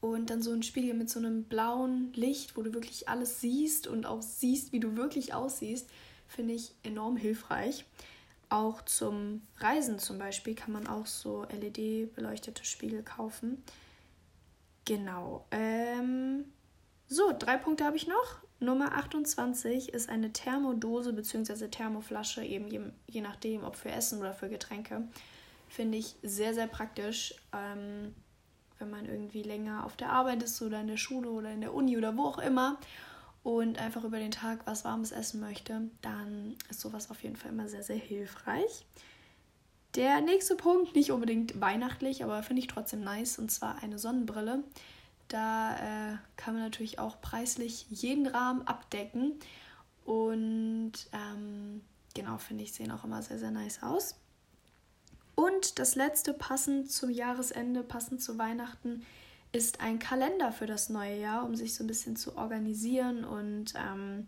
und 0.00 0.28
dann 0.28 0.42
so 0.42 0.52
ein 0.52 0.62
Spiegel 0.62 0.94
mit 0.94 1.08
so 1.08 1.18
einem 1.18 1.44
blauen 1.44 2.12
Licht, 2.12 2.56
wo 2.56 2.62
du 2.62 2.74
wirklich 2.74 3.08
alles 3.08 3.40
siehst 3.40 3.86
und 3.86 4.04
auch 4.04 4.22
siehst, 4.22 4.72
wie 4.72 4.80
du 4.80 4.96
wirklich 4.96 5.32
aussiehst, 5.32 5.88
finde 6.28 6.54
ich 6.54 6.74
enorm 6.82 7.16
hilfreich. 7.16 7.86
Auch 8.48 8.82
zum 8.82 9.42
Reisen 9.58 9.98
zum 9.98 10.18
Beispiel 10.18 10.54
kann 10.54 10.72
man 10.72 10.86
auch 10.86 11.06
so 11.06 11.44
LED-beleuchtete 11.44 12.64
Spiegel 12.64 13.02
kaufen. 13.02 13.62
Genau. 14.84 15.46
Ähm, 15.50 16.44
so, 17.08 17.32
drei 17.38 17.56
Punkte 17.56 17.84
habe 17.84 17.96
ich 17.96 18.06
noch. 18.06 18.38
Nummer 18.58 18.92
28 18.94 19.92
ist 19.92 20.08
eine 20.08 20.32
Thermodose 20.32 21.12
bzw. 21.12 21.68
Thermoflasche, 21.68 22.42
eben 22.42 22.68
je, 22.68 22.80
je, 23.06 23.20
nachdem, 23.20 23.64
ob 23.64 23.76
für 23.76 23.90
Essen 23.90 24.18
oder 24.18 24.32
für 24.32 24.48
Getränke. 24.48 25.02
Finde 25.68 25.98
ich 25.98 26.16
sehr, 26.22 26.54
sehr 26.54 26.66
praktisch. 26.66 27.34
Ähm, 27.52 28.14
wenn 28.78 28.90
man 28.90 29.06
irgendwie 29.06 29.42
länger 29.42 29.84
auf 29.84 29.96
der 29.96 30.10
Arbeit 30.10 30.42
ist 30.42 30.60
oder 30.62 30.80
in 30.80 30.86
der 30.86 30.96
Schule 30.96 31.30
oder 31.30 31.50
in 31.50 31.60
der 31.60 31.74
Uni 31.74 31.96
oder 31.96 32.16
wo 32.16 32.24
auch 32.24 32.38
immer 32.38 32.78
und 33.42 33.78
einfach 33.78 34.04
über 34.04 34.18
den 34.18 34.30
Tag 34.30 34.66
was 34.66 34.84
Warmes 34.84 35.12
essen 35.12 35.40
möchte, 35.40 35.90
dann 36.02 36.56
ist 36.68 36.80
sowas 36.80 37.10
auf 37.10 37.22
jeden 37.22 37.36
Fall 37.36 37.52
immer 37.52 37.68
sehr, 37.68 37.82
sehr 37.82 37.96
hilfreich. 37.96 38.86
Der 39.94 40.20
nächste 40.20 40.56
Punkt, 40.56 40.94
nicht 40.94 41.10
unbedingt 41.10 41.58
weihnachtlich, 41.58 42.22
aber 42.22 42.42
finde 42.42 42.60
ich 42.60 42.66
trotzdem 42.66 43.02
nice, 43.02 43.38
und 43.38 43.50
zwar 43.50 43.82
eine 43.82 43.98
Sonnenbrille. 43.98 44.62
Da 45.28 45.76
äh, 45.76 46.16
kann 46.36 46.54
man 46.54 46.62
natürlich 46.62 46.98
auch 46.98 47.20
preislich 47.20 47.86
jeden 47.90 48.26
Rahmen 48.26 48.66
abdecken. 48.66 49.38
Und 50.04 50.92
ähm, 51.12 51.82
genau, 52.14 52.38
finde 52.38 52.64
ich, 52.64 52.72
sehen 52.72 52.92
auch 52.92 53.04
immer 53.04 53.22
sehr, 53.22 53.38
sehr 53.38 53.50
nice 53.50 53.82
aus. 53.82 54.14
Und 55.34 55.78
das 55.78 55.96
letzte, 55.96 56.32
passend 56.32 56.90
zum 56.90 57.10
Jahresende, 57.10 57.82
passend 57.82 58.22
zu 58.22 58.38
Weihnachten, 58.38 59.04
ist 59.52 59.80
ein 59.80 59.98
Kalender 59.98 60.52
für 60.52 60.66
das 60.66 60.88
neue 60.88 61.20
Jahr, 61.20 61.44
um 61.44 61.54
sich 61.54 61.74
so 61.74 61.84
ein 61.84 61.86
bisschen 61.86 62.16
zu 62.16 62.36
organisieren 62.36 63.24
und 63.24 63.74
ähm, 63.76 64.26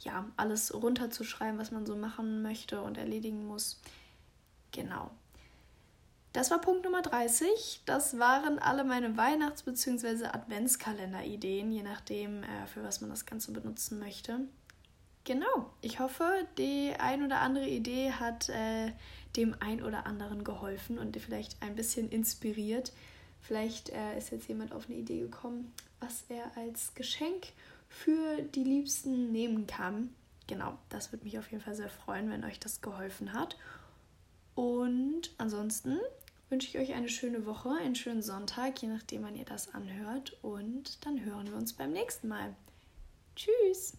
ja, 0.00 0.26
alles 0.36 0.72
runterzuschreiben, 0.74 1.58
was 1.58 1.70
man 1.70 1.86
so 1.86 1.96
machen 1.96 2.42
möchte 2.42 2.82
und 2.82 2.98
erledigen 2.98 3.46
muss. 3.46 3.80
Genau. 4.72 5.10
Das 6.32 6.50
war 6.52 6.60
Punkt 6.60 6.84
Nummer 6.84 7.02
30. 7.02 7.82
Das 7.86 8.18
waren 8.18 8.60
alle 8.60 8.84
meine 8.84 9.16
Weihnachts- 9.16 9.64
bzw. 9.64 10.26
Adventskalender-Ideen, 10.26 11.72
je 11.72 11.82
nachdem, 11.82 12.44
äh, 12.44 12.66
für 12.66 12.84
was 12.84 13.00
man 13.00 13.10
das 13.10 13.26
Ganze 13.26 13.52
benutzen 13.52 13.98
möchte. 13.98 14.40
Genau, 15.24 15.70
ich 15.82 15.98
hoffe, 15.98 16.46
die 16.56 16.92
ein 16.98 17.24
oder 17.24 17.40
andere 17.40 17.68
Idee 17.68 18.12
hat 18.12 18.48
äh, 18.48 18.92
dem 19.36 19.54
ein 19.60 19.82
oder 19.82 20.06
anderen 20.06 20.44
geholfen 20.44 20.98
und 20.98 21.16
vielleicht 21.16 21.60
ein 21.62 21.74
bisschen 21.74 22.08
inspiriert. 22.10 22.92
Vielleicht 23.40 23.90
äh, 23.90 24.16
ist 24.16 24.30
jetzt 24.30 24.48
jemand 24.48 24.72
auf 24.72 24.86
eine 24.86 24.96
Idee 24.98 25.20
gekommen, 25.20 25.72
was 25.98 26.24
er 26.28 26.56
als 26.56 26.94
Geschenk 26.94 27.48
für 27.88 28.42
die 28.54 28.64
Liebsten 28.64 29.32
nehmen 29.32 29.66
kann. 29.66 30.14
Genau, 30.46 30.78
das 30.88 31.12
würde 31.12 31.24
mich 31.24 31.38
auf 31.38 31.50
jeden 31.50 31.62
Fall 31.62 31.74
sehr 31.74 31.90
freuen, 31.90 32.30
wenn 32.30 32.44
euch 32.44 32.58
das 32.58 32.80
geholfen 32.80 33.32
hat. 33.32 33.56
Und 34.60 35.30
ansonsten 35.38 35.98
wünsche 36.50 36.68
ich 36.68 36.76
euch 36.76 36.94
eine 36.94 37.08
schöne 37.08 37.46
Woche, 37.46 37.70
einen 37.70 37.94
schönen 37.94 38.20
Sonntag, 38.20 38.82
je 38.82 38.88
nachdem, 38.88 39.22
wann 39.22 39.34
ihr 39.34 39.46
das 39.46 39.72
anhört. 39.72 40.36
Und 40.42 41.02
dann 41.06 41.24
hören 41.24 41.46
wir 41.46 41.56
uns 41.56 41.72
beim 41.72 41.92
nächsten 41.92 42.28
Mal. 42.28 42.54
Tschüss! 43.36 43.94